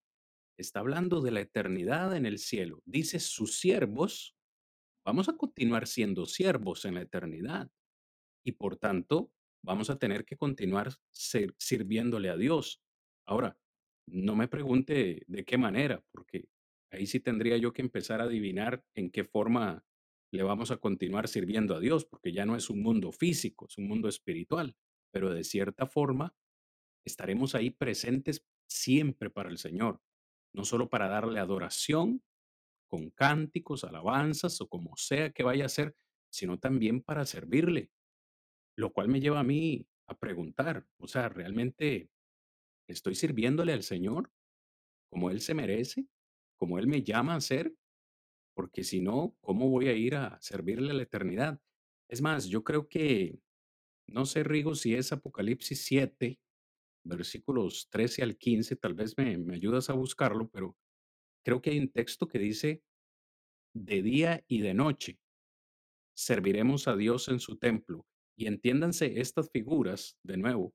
[0.58, 2.82] Está hablando de la eternidad en el cielo.
[2.84, 4.36] Dice sus siervos,
[5.04, 7.70] vamos a continuar siendo siervos en la eternidad
[8.44, 9.32] y por tanto
[9.64, 12.82] vamos a tener que continuar sirviéndole a Dios.
[13.26, 13.56] Ahora,
[14.06, 16.48] no me pregunte de qué manera, porque
[16.90, 19.84] ahí sí tendría yo que empezar a adivinar en qué forma
[20.32, 23.76] le vamos a continuar sirviendo a Dios, porque ya no es un mundo físico, es
[23.76, 24.74] un mundo espiritual,
[25.12, 26.34] pero de cierta forma
[27.04, 30.00] estaremos ahí presentes siempre para el Señor,
[30.54, 32.22] no solo para darle adoración
[32.88, 35.96] con cánticos, alabanzas o como sea que vaya a ser,
[36.30, 37.90] sino también para servirle,
[38.76, 42.10] lo cual me lleva a mí a preguntar, o sea, ¿realmente
[42.88, 44.30] estoy sirviéndole al Señor
[45.10, 46.06] como Él se merece,
[46.56, 47.74] como Él me llama a ser?
[48.54, 51.60] Porque si no, ¿cómo voy a ir a servirle a la eternidad?
[52.08, 53.38] Es más, yo creo que,
[54.06, 56.38] no sé, Rigo, si es Apocalipsis 7,
[57.04, 60.76] versículos 13 al 15, tal vez me, me ayudas a buscarlo, pero
[61.44, 62.82] creo que hay un texto que dice,
[63.74, 65.18] de día y de noche
[66.14, 68.06] serviremos a Dios en su templo.
[68.36, 70.74] Y entiéndanse estas figuras, de nuevo,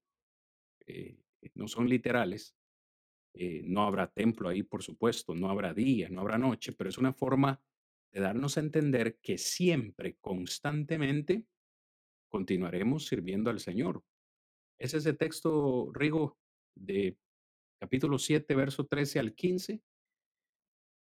[0.85, 1.17] eh,
[1.55, 2.55] no son literales.
[3.39, 6.97] Eh, no habrá templo ahí, por supuesto, no habrá día, no habrá noche, pero es
[6.97, 7.61] una forma
[8.11, 11.45] de darnos a entender que siempre, constantemente,
[12.29, 14.03] continuaremos sirviendo al Señor.
[14.79, 16.39] Es ese texto, Rigo,
[16.75, 17.15] de
[17.79, 19.83] capítulo 7, verso 13 al 15.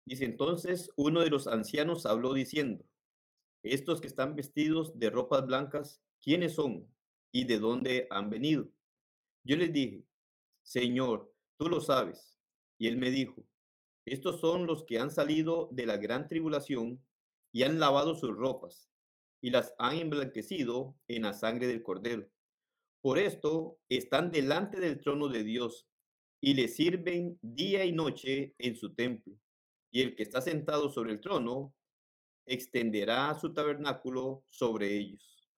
[0.05, 2.85] Dice entonces, uno de los ancianos habló diciendo,
[3.62, 6.93] estos que están vestidos de ropas blancas, ¿quiénes son
[7.32, 8.68] y de dónde han venido?
[9.45, 10.05] Yo les dije,
[10.64, 12.39] Señor, tú lo sabes.
[12.79, 13.47] Y él me dijo,
[14.05, 17.03] estos son los que han salido de la gran tribulación
[17.53, 18.91] y han lavado sus ropas
[19.41, 22.29] y las han emblanquecido en la sangre del cordero.
[23.01, 25.87] Por esto están delante del trono de Dios
[26.41, 29.35] y le sirven día y noche en su templo.
[29.91, 31.75] Y el que está sentado sobre el trono
[32.47, 35.49] extenderá su tabernáculo sobre ellos.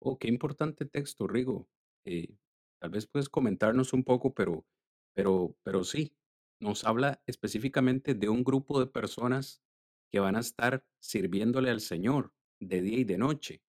[0.00, 1.68] Oh, qué importante texto, Rigo.
[2.04, 2.36] Eh,
[2.78, 4.66] tal vez puedes comentarnos un poco, pero,
[5.14, 6.14] pero, pero sí,
[6.60, 9.62] nos habla específicamente de un grupo de personas
[10.10, 13.62] que van a estar sirviéndole al Señor de día y de noche.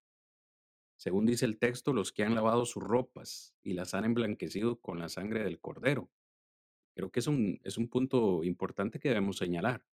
[0.97, 4.99] Según dice el texto, los que han lavado sus ropas y las han emblanquecido con
[4.99, 6.09] la sangre del cordero.
[6.95, 9.83] Creo que es un, es un punto importante que debemos señalar.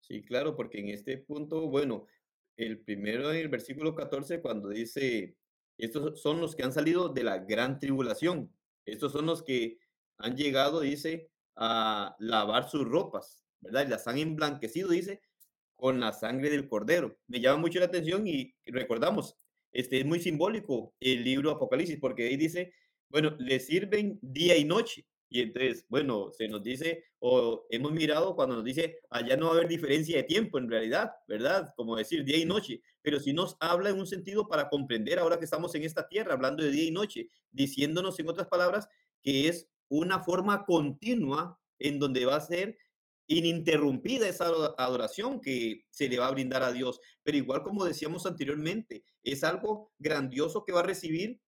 [0.00, 2.06] Sí, claro, porque en este punto, bueno,
[2.56, 5.36] el primero en el versículo 14, cuando dice,
[5.76, 8.50] estos son los que han salido de la gran tribulación,
[8.86, 9.78] estos son los que
[10.18, 13.86] han llegado, dice, a lavar sus ropas, ¿verdad?
[13.86, 15.22] Y las han emblanquecido, dice,
[15.74, 17.18] con la sangre del cordero.
[17.26, 19.36] Me llama mucho la atención y recordamos,
[19.72, 22.72] este es muy simbólico el libro Apocalipsis, porque ahí dice,
[23.10, 25.06] bueno, le sirven día y noche.
[25.28, 29.52] Y entonces, bueno, se nos dice, o hemos mirado cuando nos dice, allá no va
[29.52, 31.74] a haber diferencia de tiempo en realidad, ¿verdad?
[31.76, 35.38] Como decir día y noche, pero si nos habla en un sentido para comprender ahora
[35.38, 38.88] que estamos en esta tierra, hablando de día y noche, diciéndonos en otras palabras
[39.22, 42.78] que es una forma continua en donde va a ser
[43.28, 44.46] ininterrumpida esa
[44.78, 47.00] adoración que se le va a brindar a Dios.
[47.22, 51.40] Pero igual como decíamos anteriormente, es algo grandioso que va a recibir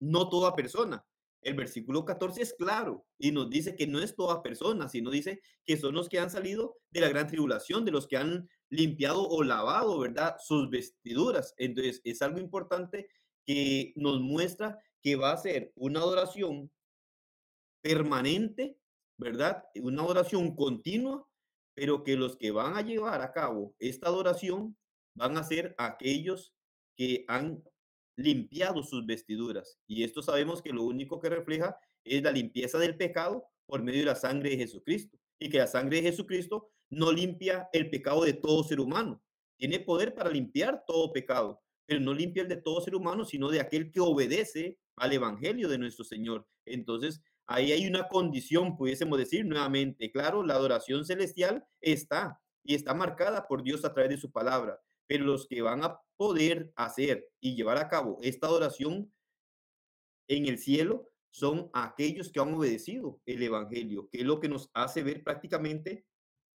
[0.00, 1.04] no toda persona.
[1.42, 5.40] El versículo 14 es claro y nos dice que no es toda persona, sino dice
[5.64, 9.28] que son los que han salido de la gran tribulación, de los que han limpiado
[9.28, 10.36] o lavado, ¿verdad?
[10.38, 11.52] Sus vestiduras.
[11.58, 13.08] Entonces, es algo importante
[13.44, 16.70] que nos muestra que va a ser una adoración
[17.82, 18.78] permanente
[19.22, 19.64] ¿verdad?
[19.76, 21.26] Una adoración continua,
[21.74, 24.76] pero que los que van a llevar a cabo esta adoración
[25.14, 26.54] van a ser aquellos
[26.96, 27.62] que han
[28.16, 29.78] limpiado sus vestiduras.
[29.86, 34.00] Y esto sabemos que lo único que refleja es la limpieza del pecado por medio
[34.00, 35.18] de la sangre de Jesucristo.
[35.38, 39.22] Y que la sangre de Jesucristo no limpia el pecado de todo ser humano.
[39.56, 43.48] Tiene poder para limpiar todo pecado, pero no limpia el de todo ser humano, sino
[43.50, 46.46] de aquel que obedece al Evangelio de nuestro Señor.
[46.64, 47.22] Entonces,
[47.52, 53.46] ahí hay una condición, pudiésemos decir nuevamente, claro, la adoración celestial está y está marcada
[53.46, 57.54] por Dios a través de su palabra, pero los que van a poder hacer y
[57.54, 59.12] llevar a cabo esta adoración
[60.28, 64.70] en el cielo son aquellos que han obedecido el Evangelio, que es lo que nos
[64.74, 66.06] hace ver prácticamente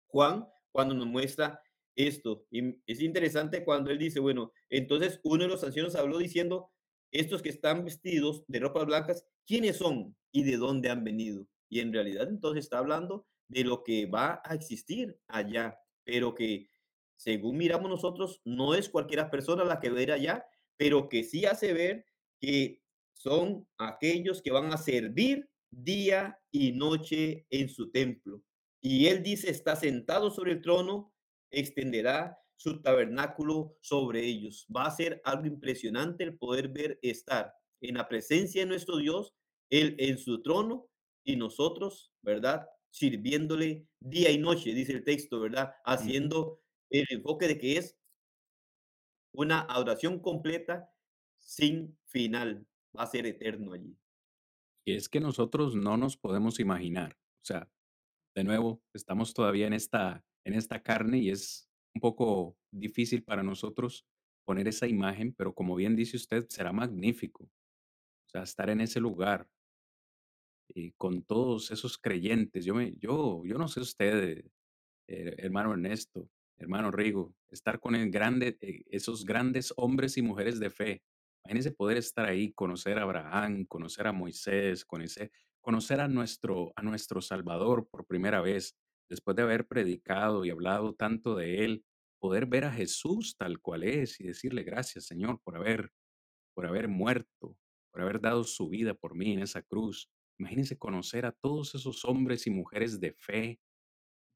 [0.06, 1.60] Juan cuando nos muestra
[1.96, 2.46] esto.
[2.50, 6.70] Y es interesante cuando él dice, bueno, entonces uno de los ancianos habló diciendo,
[7.10, 11.48] estos que están vestidos de ropas blancas, ¿quiénes son y de dónde han venido?
[11.70, 16.68] Y en realidad entonces está hablando de lo que va a existir allá, pero que
[17.16, 20.44] según miramos nosotros, no es cualquiera persona la que ver allá,
[20.76, 22.04] pero que sí hace ver
[22.38, 22.82] que
[23.14, 28.42] son aquellos que van a servir día y noche en su templo.
[28.82, 31.14] Y él dice, está sentado sobre el trono,
[31.50, 34.66] extenderá su tabernáculo sobre ellos.
[34.74, 39.34] Va a ser algo impresionante el poder ver estar en la presencia de nuestro Dios,
[39.70, 40.88] Él en su trono
[41.24, 42.68] y nosotros, ¿verdad?
[42.90, 45.74] Sirviéndole día y noche, dice el texto, ¿verdad?
[45.84, 47.98] Haciendo el enfoque de que es
[49.34, 50.90] una adoración completa
[51.38, 52.66] sin final.
[52.96, 53.98] Va a ser eterno allí.
[54.86, 57.18] Y es que nosotros no nos podemos imaginar.
[57.42, 57.70] O sea,
[58.34, 63.42] de nuevo, estamos todavía en esta, en esta carne y es un poco difícil para
[63.42, 64.06] nosotros
[64.44, 67.44] poner esa imagen, pero como bien dice usted, será magnífico.
[67.44, 69.48] O sea, estar en ese lugar
[70.68, 72.64] y con todos esos creyentes.
[72.64, 74.44] Yo, me, yo, yo no sé usted,
[75.08, 80.58] eh, hermano Ernesto, hermano Rigo, estar con el grande, eh, esos grandes hombres y mujeres
[80.60, 81.02] de fe.
[81.44, 86.82] Imagínense poder estar ahí, conocer a Abraham, conocer a Moisés, conocer, conocer a, nuestro, a
[86.82, 88.76] nuestro Salvador por primera vez,
[89.08, 91.84] después de haber predicado y hablado tanto de Él,
[92.18, 95.92] poder ver a Jesús tal cual es y decirle gracias, Señor, por haber,
[96.54, 97.56] por haber muerto,
[97.92, 100.10] por haber dado su vida por mí en esa cruz.
[100.38, 103.60] Imagínense conocer a todos esos hombres y mujeres de fe,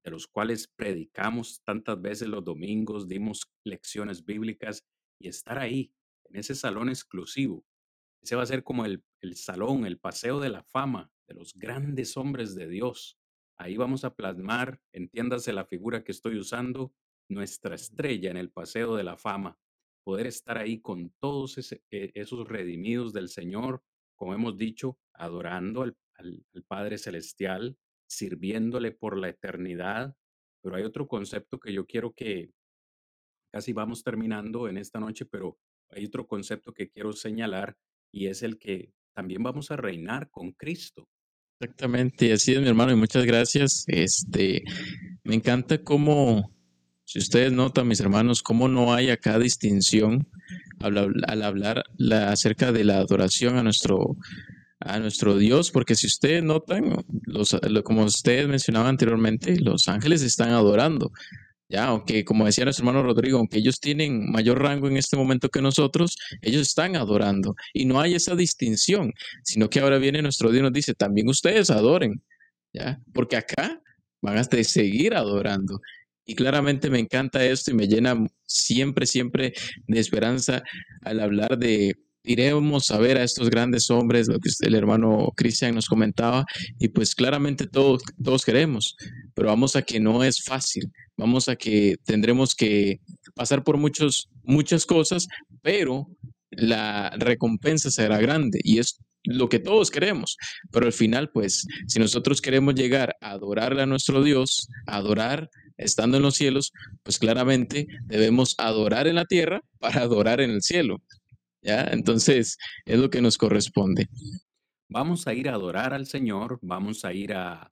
[0.04, 4.84] de los cuales predicamos tantas veces los domingos, dimos lecciones bíblicas
[5.18, 5.92] y estar ahí,
[6.24, 7.64] en ese salón exclusivo.
[8.22, 11.54] Ese va a ser como el, el salón, el paseo de la fama de los
[11.54, 13.20] grandes hombres de Dios,
[13.60, 16.94] Ahí vamos a plasmar, entiéndase la figura que estoy usando,
[17.28, 19.58] nuestra estrella en el Paseo de la Fama.
[20.02, 21.82] Poder estar ahí con todos e,
[22.14, 23.84] esos redimidos del Señor,
[24.16, 25.96] como hemos dicho, adorando al,
[26.66, 30.14] Padre Celestial, sirviéndole por la eternidad.
[30.62, 32.50] Pero hay otro concepto que yo quiero que
[33.50, 35.58] casi vamos terminando en esta noche, pero
[35.88, 37.76] hay otro concepto que quiero señalar
[38.12, 41.08] y es el que también vamos a reinar con Cristo.
[41.58, 43.84] Exactamente, así es mi hermano y muchas gracias.
[43.86, 44.62] Este,
[45.24, 46.54] me encanta cómo,
[47.04, 50.28] si ustedes notan mis hermanos, cómo no hay acá distinción
[50.78, 54.16] al, hablar acerca de la adoración a nuestro,
[54.80, 60.50] a nuestro Dios, porque si ustedes notan, los, como ustedes mencionaban anteriormente, los ángeles están
[60.50, 61.12] adorando.
[61.68, 65.50] Ya, aunque como decía nuestro hermano Rodrigo, aunque ellos tienen mayor rango en este momento
[65.50, 67.54] que nosotros, ellos están adorando.
[67.72, 69.12] Y no hay esa distinción,
[69.44, 72.22] sino que ahora viene nuestro Dios y nos dice, también ustedes adoren.
[72.72, 73.00] ¿Ya?
[73.12, 73.80] Porque acá
[74.20, 75.80] van a seguir adorando.
[76.24, 78.16] Y claramente me encanta esto y me llena
[78.46, 79.52] siempre, siempre
[79.86, 80.62] de esperanza
[81.02, 85.74] al hablar de iremos a ver a estos grandes hombres, lo que el hermano Cristian
[85.74, 86.44] nos comentaba,
[86.78, 88.96] y pues claramente todos, todos queremos,
[89.34, 93.00] pero vamos a que no es fácil, vamos a que tendremos que
[93.34, 95.28] pasar por muchos, muchas cosas,
[95.62, 96.06] pero
[96.50, 100.36] la recompensa será grande y es lo que todos queremos.
[100.70, 105.50] Pero al final, pues, si nosotros queremos llegar a adorarle a nuestro Dios, a adorar
[105.76, 110.62] estando en los cielos, pues claramente debemos adorar en la tierra para adorar en el
[110.62, 111.02] cielo.
[111.62, 111.84] ¿Ya?
[111.84, 114.08] Entonces, es lo que nos corresponde.
[114.88, 117.70] Vamos a ir a adorar al Señor, vamos a ir a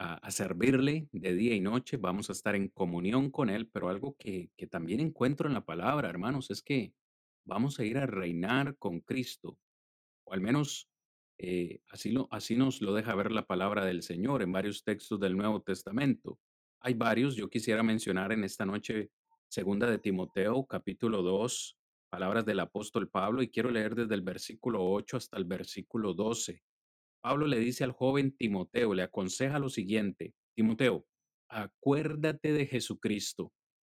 [0.00, 4.16] a, servirle de día y noche, vamos a estar en comunión con Él, pero algo
[4.18, 6.94] que, que también encuentro en la palabra, hermanos, es que
[7.44, 9.58] vamos a ir a reinar con Cristo,
[10.24, 10.88] o al menos
[11.36, 15.20] eh, así, lo, así nos lo deja ver la palabra del Señor en varios textos
[15.20, 16.38] del Nuevo Testamento.
[16.80, 19.10] Hay varios, yo quisiera mencionar en esta noche
[19.48, 21.76] segunda de Timoteo, capítulo 2,
[22.10, 26.62] palabras del apóstol Pablo, y quiero leer desde el versículo 8 hasta el versículo 12.
[27.22, 31.06] Pablo le dice al joven Timoteo, le aconseja lo siguiente, Timoteo,
[31.48, 33.52] acuérdate de Jesucristo,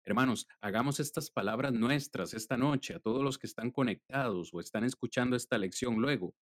[0.08, 4.84] Hermanos, hagamos estas palabras nuestras esta noche a todos los que están conectados o están
[4.84, 6.32] escuchando esta lección luego.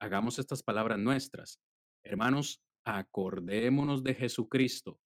[0.00, 1.60] Hagamos estas palabras nuestras.
[2.04, 4.98] Hermanos, acordémonos de Jesucristo,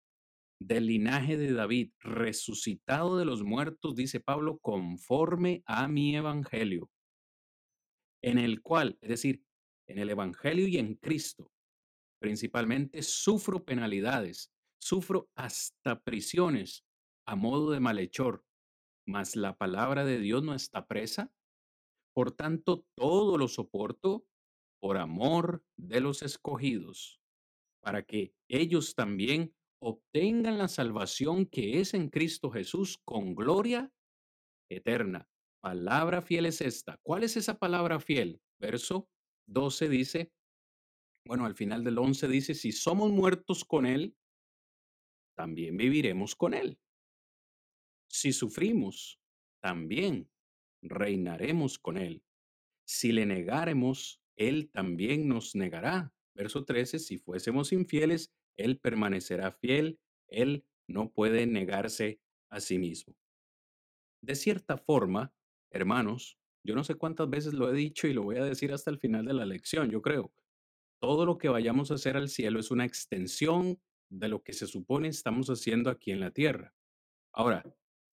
[0.60, 6.90] del linaje de David, resucitado de los muertos, dice Pablo, conforme a mi evangelio,
[8.22, 9.42] en el cual, es decir,
[9.88, 11.50] en el evangelio y en Cristo,
[12.20, 16.84] principalmente sufro penalidades, sufro hasta prisiones
[17.26, 18.44] a modo de malhechor,
[19.06, 21.32] mas la palabra de Dios no está presa.
[22.14, 24.26] Por tanto, todo lo soporto
[24.80, 27.20] por amor de los escogidos,
[27.82, 33.90] para que ellos también obtengan la salvación que es en Cristo Jesús con gloria
[34.70, 35.28] eterna.
[35.60, 36.98] Palabra fiel es esta.
[37.02, 38.40] ¿Cuál es esa palabra fiel?
[38.58, 39.08] Verso
[39.48, 40.32] 12 dice,
[41.26, 44.16] bueno, al final del 11 dice, si somos muertos con Él,
[45.36, 46.78] también viviremos con Él.
[48.08, 49.20] Si sufrimos,
[49.62, 50.30] también
[50.82, 52.22] reinaremos con Él.
[52.86, 56.12] Si le negáremos, Él también nos negará.
[56.34, 58.32] Verso 13, si fuésemos infieles,
[58.64, 59.98] Él permanecerá fiel.
[60.28, 63.14] Él no puede negarse a sí mismo.
[64.22, 65.32] De cierta forma,
[65.70, 68.90] hermanos, yo no sé cuántas veces lo he dicho y lo voy a decir hasta
[68.90, 70.32] el final de la lección, yo creo.
[71.00, 73.80] Todo lo que vayamos a hacer al cielo es una extensión
[74.10, 76.74] de lo que se supone estamos haciendo aquí en la tierra.
[77.32, 77.64] Ahora,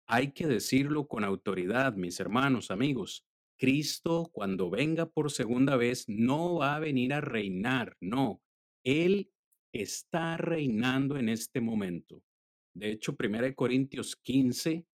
[0.07, 3.24] hay que decirlo con autoridad, mis hermanos, amigos.
[3.57, 8.42] Cristo, cuando venga por segunda vez, no va a venir a reinar, no.
[8.82, 9.30] Él
[9.75, 12.22] está reinando en este momento.
[12.75, 14.87] De hecho, 1 Corintios 15,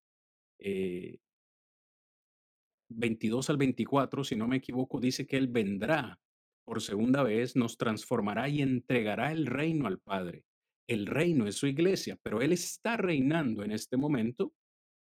[2.88, 6.18] 22 eh, al 24, si no me equivoco, dice que Él vendrá
[6.64, 10.44] por segunda vez, nos transformará y entregará el reino al Padre.
[10.86, 14.52] El reino es su iglesia, pero Él está reinando en este momento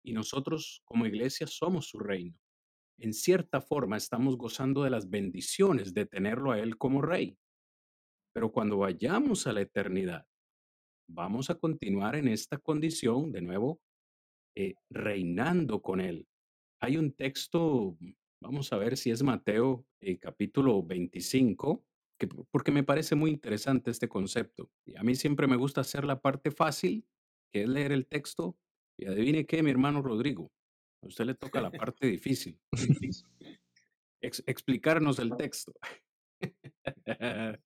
[0.03, 2.37] y nosotros como iglesia somos su reino.
[2.97, 7.37] En cierta forma estamos gozando de las bendiciones de tenerlo a Él como rey.
[8.33, 10.25] Pero cuando vayamos a la eternidad,
[11.07, 13.79] vamos a continuar en esta condición, de nuevo,
[14.55, 16.27] eh, reinando con Él.
[16.81, 17.97] Hay un texto,
[18.41, 21.85] vamos a ver si es Mateo eh, capítulo 25,
[22.17, 24.71] que, porque me parece muy interesante este concepto.
[24.85, 27.05] Y a mí siempre me gusta hacer la parte fácil,
[27.51, 28.57] que es leer el texto,
[28.97, 30.51] y adivine qué, mi hermano Rodrigo,
[31.01, 32.59] a usted le toca la parte difícil.
[34.21, 35.73] explicarnos el texto.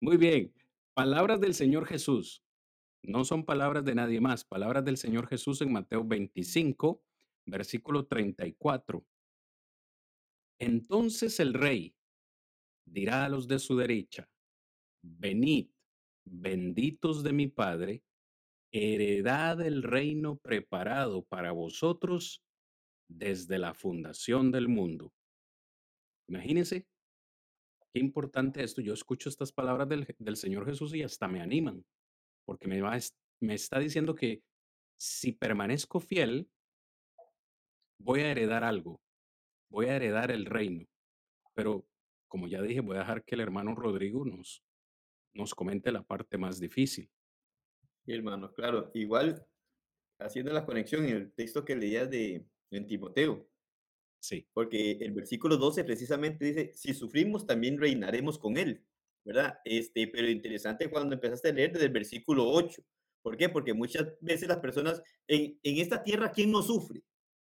[0.00, 0.54] Muy bien.
[0.94, 2.44] Palabras del Señor Jesús.
[3.02, 4.44] No son palabras de nadie más.
[4.44, 7.02] Palabras del Señor Jesús en Mateo 25,
[7.46, 9.04] versículo 34.
[10.60, 11.94] Entonces el rey
[12.84, 14.28] dirá a los de su derecha,
[15.02, 15.68] venid,
[16.24, 18.02] benditos de mi Padre,
[18.72, 22.42] heredad del reino preparado para vosotros
[23.08, 25.12] desde la fundación del mundo.
[26.28, 26.86] Imagínense
[27.92, 28.80] qué importante esto.
[28.80, 31.84] Yo escucho estas palabras del, Señor Jesús y hasta me animan,
[32.44, 32.96] porque me, va,
[33.40, 34.42] me está diciendo que
[34.98, 36.48] si permanezco fiel,
[38.00, 39.00] voy a heredar algo,
[39.70, 40.86] voy a heredar el reino.
[41.54, 41.86] Pero,
[42.28, 44.62] como ya dije, voy a dejar que el hermano Rodrigo nos,
[45.34, 47.10] nos comente la parte más difícil
[48.14, 48.90] hermano, claro.
[48.94, 49.44] Igual,
[50.18, 53.48] haciendo la conexión en el texto que leías de en Timoteo.
[54.20, 54.46] Sí.
[54.52, 58.84] Porque el versículo 12 precisamente dice, si sufrimos, también reinaremos con él,
[59.24, 59.58] ¿verdad?
[59.64, 62.82] Este, pero interesante cuando empezaste a leer desde el versículo 8.
[63.22, 63.48] ¿Por qué?
[63.48, 67.02] Porque muchas veces las personas, en, en esta tierra, ¿quién no sufre?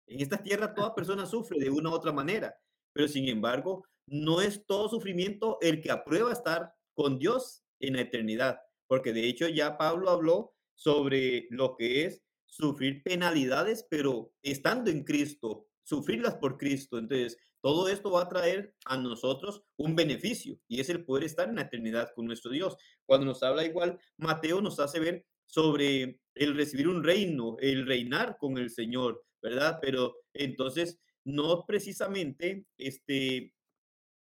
[0.07, 2.55] En esta tierra toda persona sufre de una u otra manera,
[2.93, 8.01] pero sin embargo, no es todo sufrimiento el que aprueba estar con Dios en la
[8.01, 14.91] eternidad, porque de hecho ya Pablo habló sobre lo que es sufrir penalidades, pero estando
[14.91, 16.97] en Cristo, sufrirlas por Cristo.
[16.97, 21.47] Entonces, todo esto va a traer a nosotros un beneficio y es el poder estar
[21.47, 22.75] en la eternidad con nuestro Dios.
[23.05, 28.37] Cuando nos habla igual, Mateo nos hace ver sobre el recibir un reino, el reinar
[28.37, 29.79] con el Señor, ¿verdad?
[29.81, 33.53] Pero entonces, no precisamente este,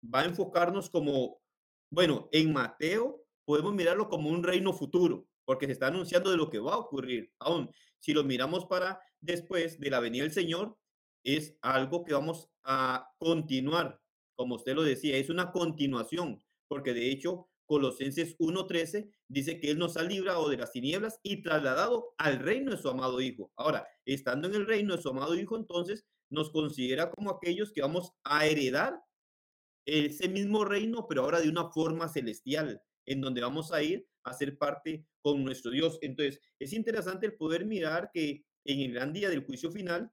[0.03, 1.41] va a enfocarnos como,
[1.89, 6.49] bueno, en Mateo podemos mirarlo como un reino futuro, porque se está anunciando de lo
[6.49, 7.31] que va a ocurrir.
[7.39, 10.77] Aún si lo miramos para después de la venida del Señor,
[11.25, 13.99] es algo que vamos a continuar,
[14.35, 19.79] como usted lo decía, es una continuación, porque de hecho Colosenses 1.13 dice que Él
[19.79, 23.51] nos ha librado de las tinieblas y trasladado al reino de su amado Hijo.
[23.55, 27.81] Ahora, estando en el reino de su amado Hijo, entonces nos considera como aquellos que
[27.81, 29.01] vamos a heredar
[29.87, 34.33] ese mismo reino, pero ahora de una forma celestial, en donde vamos a ir a
[34.33, 35.97] ser parte con nuestro Dios.
[36.01, 40.11] Entonces, es interesante el poder mirar que en el gran día del juicio final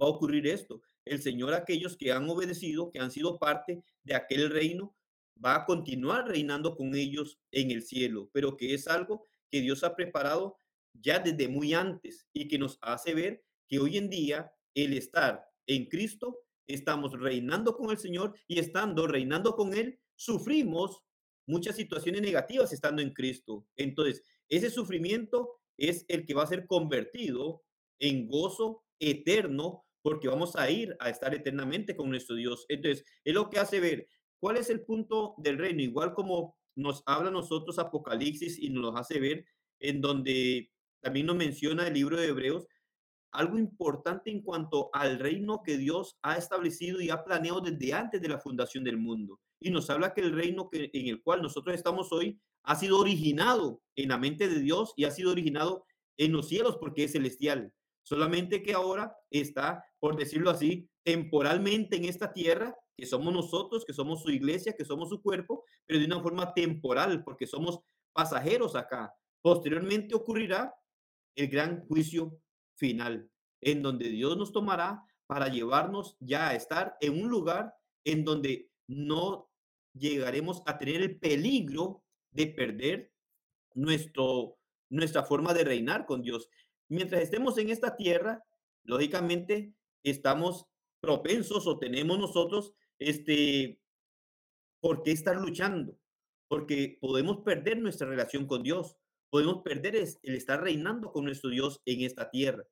[0.00, 0.82] va a ocurrir esto.
[1.04, 4.94] El Señor, aquellos que han obedecido, que han sido parte de aquel reino,
[5.42, 9.84] va a continuar reinando con ellos en el cielo, pero que es algo que Dios
[9.84, 10.58] ha preparado
[10.92, 15.44] ya desde muy antes y que nos hace ver que hoy en día el estar
[15.66, 21.02] en Cristo, estamos reinando con el Señor y estando reinando con Él, sufrimos
[21.46, 23.66] muchas situaciones negativas estando en Cristo.
[23.76, 27.62] Entonces, ese sufrimiento es el que va a ser convertido
[27.98, 32.64] en gozo eterno porque vamos a ir a estar eternamente con nuestro Dios.
[32.68, 34.08] Entonces, es lo que hace ver
[34.40, 38.96] cuál es el punto del reino, igual como nos habla nosotros Apocalipsis y nos lo
[38.96, 39.44] hace ver
[39.80, 40.70] en donde
[41.00, 42.66] también nos menciona el libro de Hebreos,
[43.32, 48.20] algo importante en cuanto al reino que Dios ha establecido y ha planeado desde antes
[48.20, 49.40] de la fundación del mundo.
[49.60, 52.98] Y nos habla que el reino que, en el cual nosotros estamos hoy ha sido
[52.98, 55.84] originado en la mente de Dios y ha sido originado
[56.16, 57.72] en los cielos porque es celestial.
[58.08, 63.92] Solamente que ahora está, por decirlo así, temporalmente en esta tierra, que somos nosotros, que
[63.92, 67.80] somos su iglesia, que somos su cuerpo, pero de una forma temporal, porque somos
[68.14, 69.14] pasajeros acá.
[69.42, 70.74] Posteriormente ocurrirá
[71.36, 72.40] el gran juicio
[72.76, 73.30] final,
[73.60, 78.70] en donde Dios nos tomará para llevarnos ya a estar en un lugar en donde
[78.86, 79.50] no
[79.92, 83.12] llegaremos a tener el peligro de perder
[83.74, 84.56] nuestro,
[84.88, 86.48] nuestra forma de reinar con Dios.
[86.88, 88.44] Mientras estemos en esta tierra,
[88.84, 90.66] lógicamente estamos
[91.00, 93.80] propensos o tenemos nosotros este
[94.80, 95.98] por qué estar luchando,
[96.48, 98.96] porque podemos perder nuestra relación con Dios,
[99.30, 102.64] podemos perder el estar reinando con nuestro Dios en esta tierra.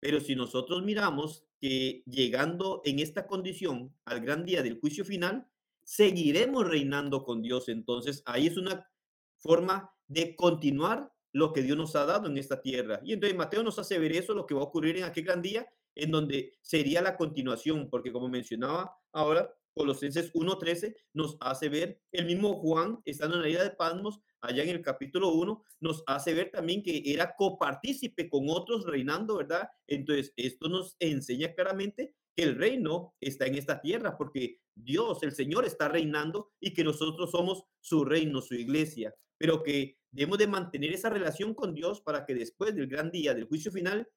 [0.00, 5.48] Pero si nosotros miramos que llegando en esta condición al gran día del juicio final,
[5.82, 7.68] seguiremos reinando con Dios.
[7.68, 8.90] Entonces, ahí es una
[9.38, 13.00] forma de continuar lo que Dios nos ha dado en esta tierra.
[13.04, 15.42] Y entonces Mateo nos hace ver eso, lo que va a ocurrir en aquel gran
[15.42, 22.00] día, en donde sería la continuación, porque como mencionaba ahora, Colosenses 1.13 nos hace ver,
[22.10, 26.02] el mismo Juan, estando en la isla de Pasmos, allá en el capítulo 1, nos
[26.06, 29.68] hace ver también que era copartícipe con otros reinando, ¿verdad?
[29.86, 35.32] Entonces, esto nos enseña claramente que el reino está en esta tierra, porque Dios, el
[35.32, 40.46] Señor, está reinando y que nosotros somos su reino, su iglesia, pero que debemos de
[40.46, 44.08] mantener esa relación con Dios para que después del gran día del juicio final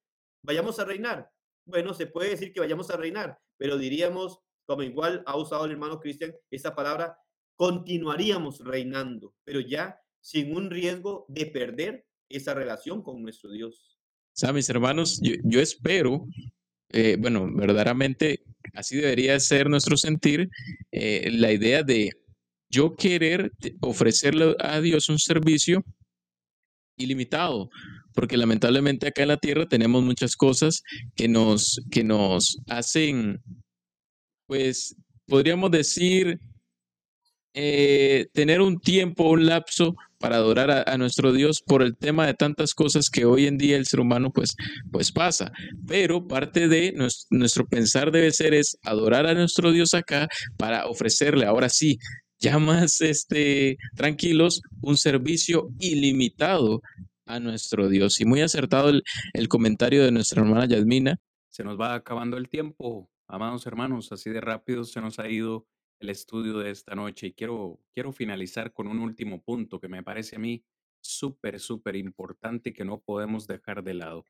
[0.43, 1.30] vayamos a reinar.
[1.66, 4.39] Bueno, se puede decir que vayamos a reinar, pero diríamos
[4.70, 7.18] como igual ha usado el hermano Cristian esa palabra,
[7.56, 14.00] continuaríamos reinando, pero ya sin un riesgo de perder esa relación con nuestro Dios.
[14.54, 16.28] Mis hermanos, yo, espero,
[16.91, 18.43] eh, bueno, verdaderamente
[18.76, 20.50] así debería ser nuestro sentir,
[20.91, 22.12] eh, la idea de
[22.70, 23.52] yo querer
[23.82, 25.84] ofrecerle a Dios un servicio
[26.98, 27.70] ilimitado,
[28.14, 30.84] porque lamentablemente acá en la tierra tenemos muchas cosas
[31.16, 33.42] que nos, que nos hacen
[34.50, 34.96] pues
[35.28, 36.40] podríamos decir,
[37.54, 42.34] eh, tener un tiempo, un lapso para adorar a, nuestro Dios por el tema de
[42.34, 44.56] tantas cosas que hoy en día el ser humano pues,
[44.92, 45.52] pues pasa.
[45.88, 50.88] Pero parte de nuestro, nuestro pensar debe ser es adorar a nuestro Dios acá para
[50.88, 52.00] ofrecerle, ahora sí,
[52.40, 56.82] ya más este, tranquilos, un servicio ilimitado
[57.26, 58.20] a nuestro Dios.
[58.22, 59.03] Y muy acertado el,
[59.34, 61.18] el comentario de nuestra hermana Yasmina.
[61.49, 63.10] Se nos va acabando el tiempo.
[63.28, 65.68] Amados hermanos, así de rápido se nos ha ido
[65.99, 70.02] el estudio de esta noche y quiero, quiero finalizar con un último punto que me
[70.02, 70.64] parece a mí
[71.02, 74.26] súper, súper importante que no podemos dejar de lado.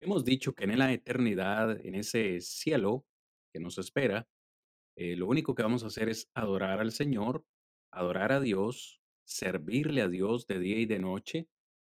[0.00, 3.06] Hemos dicho que en la eternidad, en ese cielo
[3.52, 4.28] que nos espera,
[4.96, 7.44] eh, lo único que vamos a hacer es adorar al Señor,
[7.94, 11.48] adorar a Dios, servirle a Dios de día y de noche.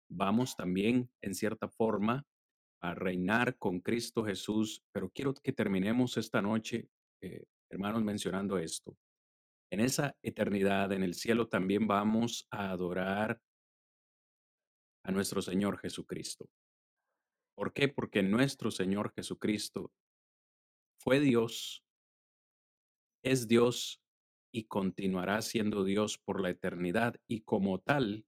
[0.10, 2.26] Vamos también, en cierta forma,
[2.82, 6.90] a reinar con Cristo Jesús, pero quiero que terminemos esta noche,
[7.22, 8.98] eh, hermanos, mencionando esto.
[9.72, 13.42] En esa eternidad, en el cielo, también vamos a adorar
[15.06, 16.50] a nuestro Señor Jesucristo.
[17.56, 17.88] ¿Por qué?
[17.88, 19.92] Porque nuestro Señor Jesucristo
[21.00, 21.84] fue Dios,
[23.24, 24.03] es Dios
[24.54, 28.26] y continuará siendo Dios por la eternidad y como tal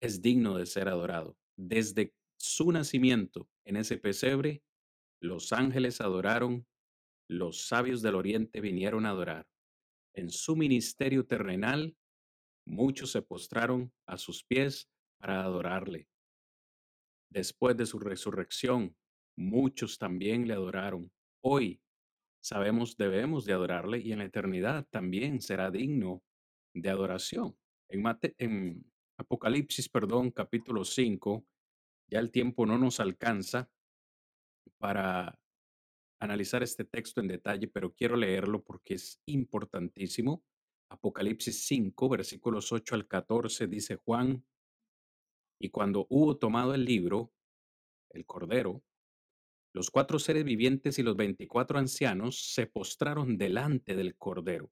[0.00, 1.36] es digno de ser adorado.
[1.56, 4.62] Desde su nacimiento en ese pesebre,
[5.20, 6.66] los ángeles adoraron,
[7.28, 9.48] los sabios del oriente vinieron a adorar.
[10.14, 11.96] En su ministerio terrenal,
[12.66, 14.88] muchos se postraron a sus pies
[15.18, 16.08] para adorarle.
[17.30, 18.96] Después de su resurrección,
[19.36, 21.10] muchos también le adoraron.
[21.42, 21.80] Hoy
[22.44, 26.22] sabemos debemos de adorarle y en la eternidad también será digno
[26.74, 27.56] de adoración.
[27.88, 28.04] En,
[28.36, 28.84] en
[29.16, 31.42] Apocalipsis, perdón, capítulo 5,
[32.10, 33.70] ya el tiempo no nos alcanza,
[34.78, 35.38] para
[36.20, 40.44] analizar este texto en detalle, pero quiero leerlo porque es importantísimo.
[40.90, 44.44] Apocalipsis 5, versículos 8 al 14, dice Juan,
[45.58, 47.32] y cuando hubo tomado el libro,
[48.10, 48.82] el Cordero,
[49.74, 54.70] los cuatro seres vivientes y los veinticuatro ancianos se postraron delante del Cordero,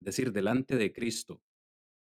[0.00, 1.42] es decir, delante de Cristo.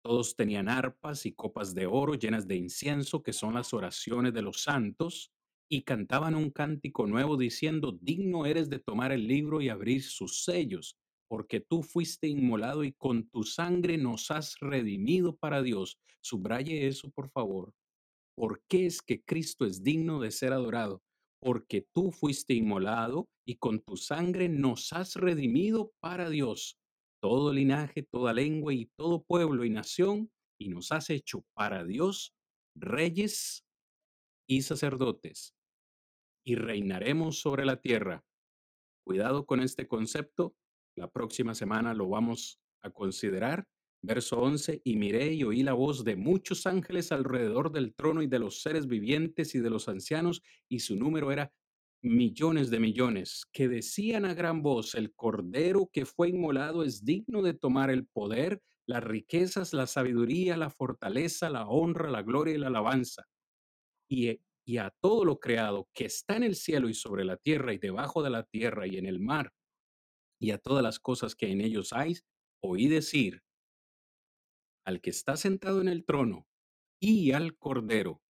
[0.05, 4.43] Todos tenían arpas y copas de oro llenas de incienso, que son las oraciones de
[4.43, 5.33] los santos,
[5.69, 10.45] y cantaban un cántico nuevo diciendo, digno eres de tomar el libro y abrir sus
[10.45, 10.97] sellos,
[11.29, 15.99] porque tú fuiste inmolado y con tu sangre nos has redimido para Dios.
[16.21, 17.73] Subraye eso, por favor.
[18.37, 21.03] ¿Por qué es que Cristo es digno de ser adorado?
[21.43, 26.79] Porque tú fuiste inmolado y con tu sangre nos has redimido para Dios.
[27.21, 32.33] Todo linaje, toda lengua y todo pueblo y nación, y nos has hecho para Dios
[32.77, 33.65] reyes
[34.49, 35.55] y sacerdotes
[36.45, 38.25] y reinaremos sobre la tierra.
[39.05, 40.55] Cuidado con este concepto,
[40.97, 43.67] la próxima semana lo vamos a considerar.
[44.05, 48.27] Verso 11, y miré y oí la voz de muchos ángeles alrededor del trono y
[48.27, 51.53] de los seres vivientes y de los ancianos, y su número era
[52.03, 57.43] millones de millones, que decían a gran voz, el Cordero que fue inmolado es digno
[57.43, 62.59] de tomar el poder, las riquezas, la sabiduría, la fortaleza, la honra, la gloria y
[62.59, 63.27] la alabanza.
[64.09, 67.73] Y y a todo lo creado que está en el cielo y sobre la tierra
[67.73, 69.53] y debajo de la tierra y en el mar,
[70.41, 72.17] y a todas las cosas que en ellos hay,
[72.63, 73.43] oí decir
[74.85, 76.47] al que está sentado en el trono
[77.01, 78.23] y al Cordero,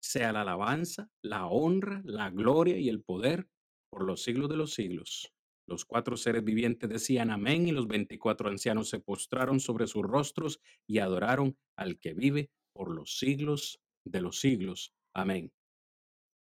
[0.00, 3.48] sea la alabanza, la honra, la gloria y el poder
[3.90, 5.32] por los siglos de los siglos.
[5.68, 10.60] Los cuatro seres vivientes decían amén y los veinticuatro ancianos se postraron sobre sus rostros
[10.86, 14.94] y adoraron al que vive por los siglos de los siglos.
[15.12, 15.52] Amén.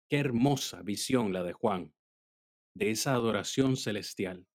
[0.09, 1.93] Qué hermosa visión la de Juan,
[2.75, 4.47] de esa adoración celestial.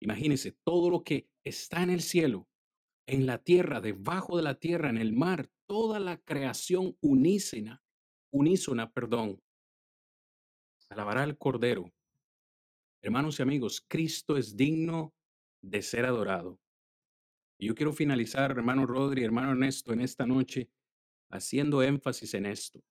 [0.00, 2.48] Imagínense todo lo que está en el cielo,
[3.06, 7.82] en la tierra, debajo de la tierra, en el mar, toda la creación unísona,
[8.30, 9.42] unísona, perdón.
[10.88, 11.92] Alabará al Cordero.
[13.02, 15.14] Hermanos y amigos, Cristo es digno
[15.60, 16.60] de ser adorado.
[17.58, 20.70] Y yo quiero finalizar, hermano Rodri, hermano Ernesto, en esta noche,
[21.30, 22.82] haciendo énfasis en esto.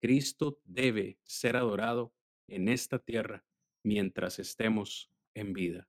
[0.00, 2.12] Cristo debe ser adorado
[2.46, 3.44] en esta tierra
[3.82, 5.88] mientras estemos en vida.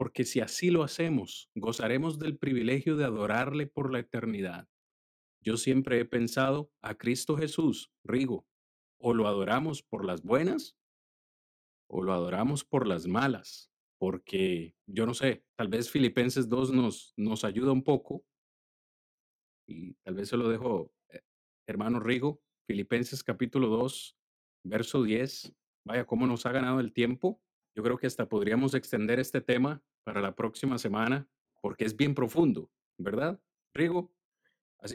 [0.00, 4.66] Porque si así lo hacemos, gozaremos del privilegio de adorarle por la eternidad.
[5.44, 8.48] Yo siempre he pensado a Cristo Jesús, Rigo,
[8.96, 10.78] o lo adoramos por las buenas
[11.86, 17.12] o lo adoramos por las malas, porque yo no sé, tal vez Filipenses 2 nos,
[17.18, 18.24] nos ayuda un poco
[19.68, 21.20] y tal vez se lo dejo, eh,
[21.66, 24.16] hermano Rigo, Filipenses capítulo 2,
[24.64, 25.52] verso 10.
[25.84, 27.42] Vaya, cómo nos ha ganado el tiempo.
[27.76, 31.28] Yo creo que hasta podríamos extender este tema para la próxima semana
[31.60, 33.40] porque es bien profundo, ¿verdad,
[33.74, 34.12] Rigo?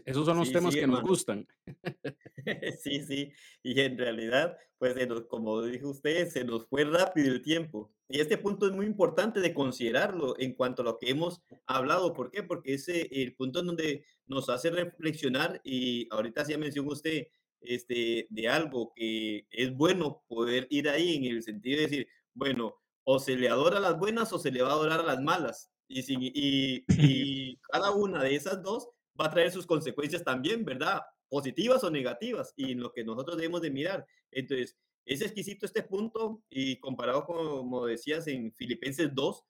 [0.06, 1.48] esos son los temas que nos gustan.
[2.82, 3.32] sí, sí.
[3.64, 4.96] Y en realidad, pues
[5.30, 7.94] como dijo usted, se nos fue rápido el tiempo.
[8.08, 12.14] Y este punto es muy importante de considerarlo en cuanto a lo que hemos hablado.
[12.14, 12.44] ¿Por qué?
[12.44, 17.28] Porque es el punto en donde nos hace reflexionar y ahorita ya mencionó usted
[17.62, 22.76] este, de algo que es bueno poder ir ahí en el sentido de decir, bueno,
[23.06, 25.22] o se le adora a las buenas o se le va a adorar a las
[25.22, 25.72] malas.
[25.88, 31.02] Y, y, y cada una de esas dos va a traer sus consecuencias también, ¿verdad?
[31.30, 34.06] Positivas o negativas, y en lo que nosotros debemos de mirar.
[34.32, 34.76] Entonces,
[35.06, 39.44] es exquisito este punto y comparado con, como decías, en Filipenses 2,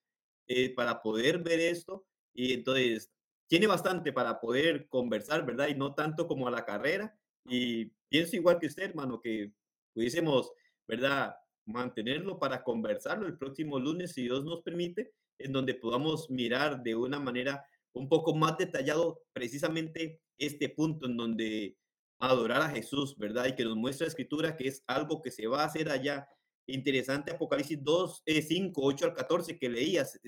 [0.47, 3.11] eh, para poder ver esto, y entonces
[3.47, 5.69] tiene bastante para poder conversar, ¿verdad?
[5.69, 9.51] Y no tanto como a la carrera, y pienso igual que usted, hermano, que
[9.93, 10.51] pudiésemos,
[10.87, 11.35] ¿verdad?
[11.65, 16.95] Mantenerlo para conversarlo el próximo lunes, si Dios nos permite, en donde podamos mirar de
[16.95, 21.77] una manera un poco más detallado precisamente este punto en donde
[22.19, 23.47] adorar a Jesús, ¿verdad?
[23.47, 26.27] Y que nos muestra la escritura que es algo que se va a hacer allá.
[26.67, 30.19] Interesante Apocalipsis 2, 5, 8 al 14 que leías.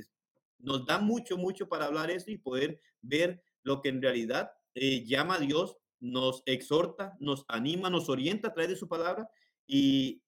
[0.60, 5.04] Nos da mucho, mucho para hablar eso y poder ver lo que en realidad eh,
[5.06, 9.30] llama a Dios nos exhorta, nos anima, nos orienta a través de su palabra
[9.66, 10.22] y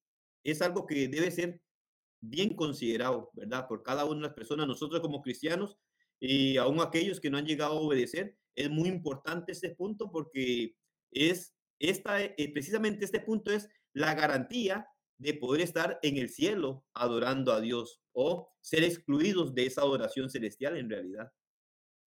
[0.44, 1.62] es algo que debe ser
[2.22, 3.68] bien considerado, ¿verdad?
[3.68, 5.78] Por cada una de las personas, nosotros como cristianos
[6.20, 10.76] y aún aquellos que no han llegado a obedecer, es muy importante este punto porque
[11.12, 14.88] es esta, eh, precisamente este punto es la garantía
[15.18, 20.30] de poder estar en el cielo adorando a Dios o ser excluidos de esa adoración
[20.30, 21.32] celestial en realidad.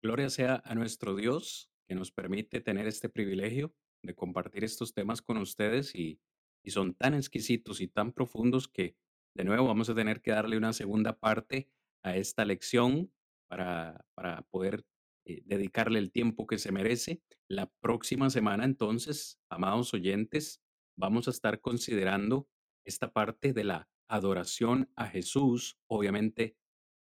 [0.01, 3.73] Gloria sea a nuestro Dios que nos permite tener este privilegio
[4.03, 6.19] de compartir estos temas con ustedes y
[6.63, 8.95] y son tan exquisitos y tan profundos que
[9.35, 11.69] de nuevo vamos a tener que darle una segunda parte
[12.03, 13.11] a esta lección
[13.47, 14.85] para, para poder
[15.25, 17.21] eh, dedicarle el tiempo que se merece.
[17.47, 20.61] La próxima semana entonces, amados oyentes,
[20.97, 22.49] vamos a estar considerando
[22.85, 26.57] esta parte de la adoración a Jesús, obviamente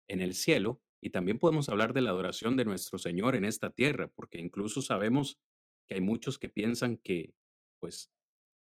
[0.08, 3.70] en el cielo, y también podemos hablar de la adoración de nuestro Señor en esta
[3.70, 5.40] tierra, porque incluso sabemos
[5.88, 7.36] que hay muchos que piensan que,
[7.80, 8.12] pues,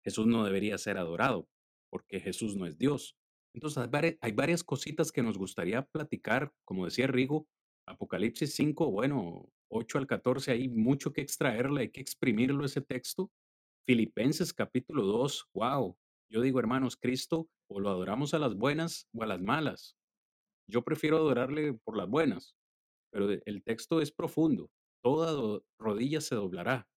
[0.04, 1.48] Jesús no debería ser adorado,
[1.90, 3.16] porque Jesús no es Dios.
[3.54, 3.90] Entonces,
[4.22, 7.48] hay varias, cositas que nos gustaría platicar, como decía Rigo,
[7.88, 13.32] Apocalipsis 5, bueno, 8 al 14, hay mucho que extraerle, hay que exprimirlo ese texto.
[13.88, 15.98] Filipenses capítulo 2, wow.
[16.30, 19.96] Yo digo, hermanos, Cristo o lo adoramos a las buenas o a las malas.
[20.70, 22.56] Yo prefiero adorarle por las buenas,
[23.12, 24.70] pero el texto es profundo.
[25.02, 26.88] Toda rodilla se doblará,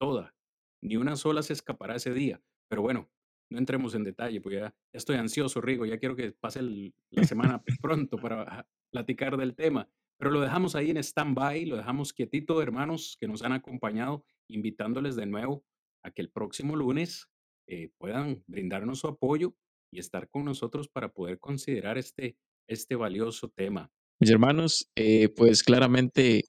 [0.00, 0.34] toda.
[0.82, 2.42] Ni una sola se escapará ese día.
[2.68, 3.10] Pero bueno,
[3.50, 6.62] no entremos en detalle, pues ya, estoy ansioso, Rigo, ya quiero que pase
[7.10, 9.88] la semana pronto para platicar del tema.
[10.18, 15.16] Pero lo dejamos ahí en stand-by, lo dejamos quietito, hermanos que nos han acompañado, invitándoles
[15.16, 15.64] de nuevo
[16.02, 17.28] a que el próximo lunes
[17.66, 19.54] eh, puedan brindarnos su apoyo
[19.90, 22.36] y estar con nosotros para poder considerar este,
[22.68, 23.90] este valioso tema.
[24.20, 26.44] Mis hermanos, eh, pues claramente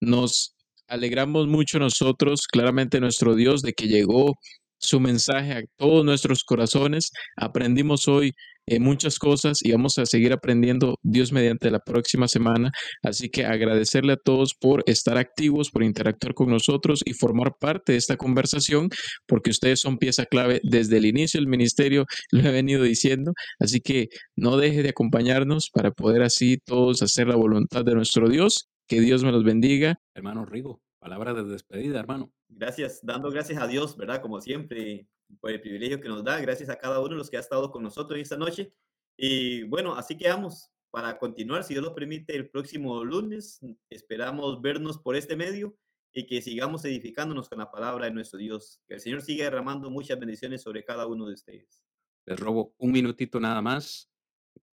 [0.00, 0.53] nos
[0.88, 4.34] alegramos mucho nosotros, claramente nuestro Dios, de que llegó
[4.78, 7.10] su mensaje a todos nuestros corazones.
[7.36, 8.32] Aprendimos hoy
[8.66, 12.70] eh, muchas cosas y vamos a seguir aprendiendo Dios mediante la próxima semana.
[13.02, 17.92] Así que agradecerle a todos por estar activos, por interactuar con nosotros y formar parte
[17.92, 18.88] de esta conversación,
[19.26, 23.32] porque ustedes son pieza clave desde el inicio del ministerio, lo he venido diciendo.
[23.58, 28.28] Así que no deje de acompañarnos para poder así todos hacer la voluntad de nuestro
[28.28, 28.68] Dios.
[28.86, 29.98] Que Dios me los bendiga.
[30.14, 32.32] Hermano Rigo, palabra de despedida, hermano.
[32.48, 34.20] Gracias, dando gracias a Dios, ¿verdad?
[34.20, 35.08] Como siempre,
[35.40, 36.38] por el privilegio que nos da.
[36.40, 38.72] Gracias a cada uno de los que ha estado con nosotros esta noche.
[39.16, 43.60] Y bueno, así quedamos para continuar, si Dios lo permite, el próximo lunes.
[43.88, 45.76] Esperamos vernos por este medio
[46.12, 48.80] y que sigamos edificándonos con la palabra de nuestro Dios.
[48.86, 51.82] Que el Señor siga derramando muchas bendiciones sobre cada uno de ustedes.
[52.26, 54.10] Les robo un minutito nada más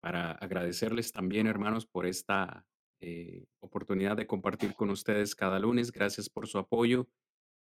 [0.01, 2.65] para agradecerles también, hermanos, por esta
[3.01, 5.93] eh, oportunidad de compartir con ustedes cada lunes.
[5.93, 7.09] Gracias por su apoyo.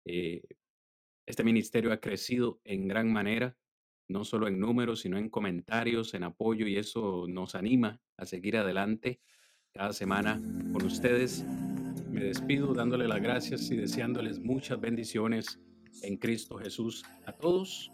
[0.06, 0.41] Eh,
[1.26, 3.58] este ministerio ha crecido en gran manera,
[4.08, 8.56] no solo en números, sino en comentarios, en apoyo, y eso nos anima a seguir
[8.56, 9.20] adelante
[9.74, 10.41] cada semana
[10.72, 11.44] con ustedes.
[12.10, 15.60] Me despido dándole las gracias y deseándoles muchas bendiciones
[16.04, 17.91] en Cristo Jesús a todos.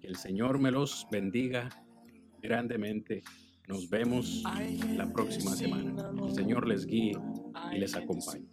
[0.00, 1.68] Que el Señor me los bendiga
[2.42, 3.22] grandemente.
[3.68, 4.42] Nos vemos
[4.96, 6.10] la próxima semana.
[6.26, 7.12] El Señor les guíe
[7.72, 8.48] y les acompañe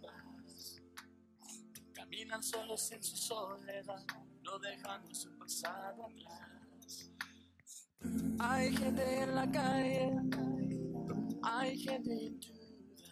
[2.42, 4.04] solos en su soledad,
[4.42, 7.10] no dejando su pasado atrás.
[8.38, 10.12] Hay gente en la calle,
[11.42, 13.04] hay gente en duda,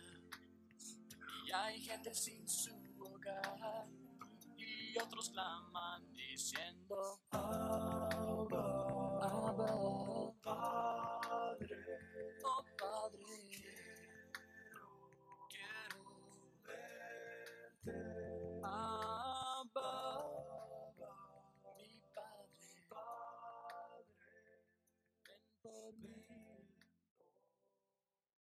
[1.47, 3.87] y hay gente sin su hogar,
[4.57, 8.09] y otros claman diciendo, Abba,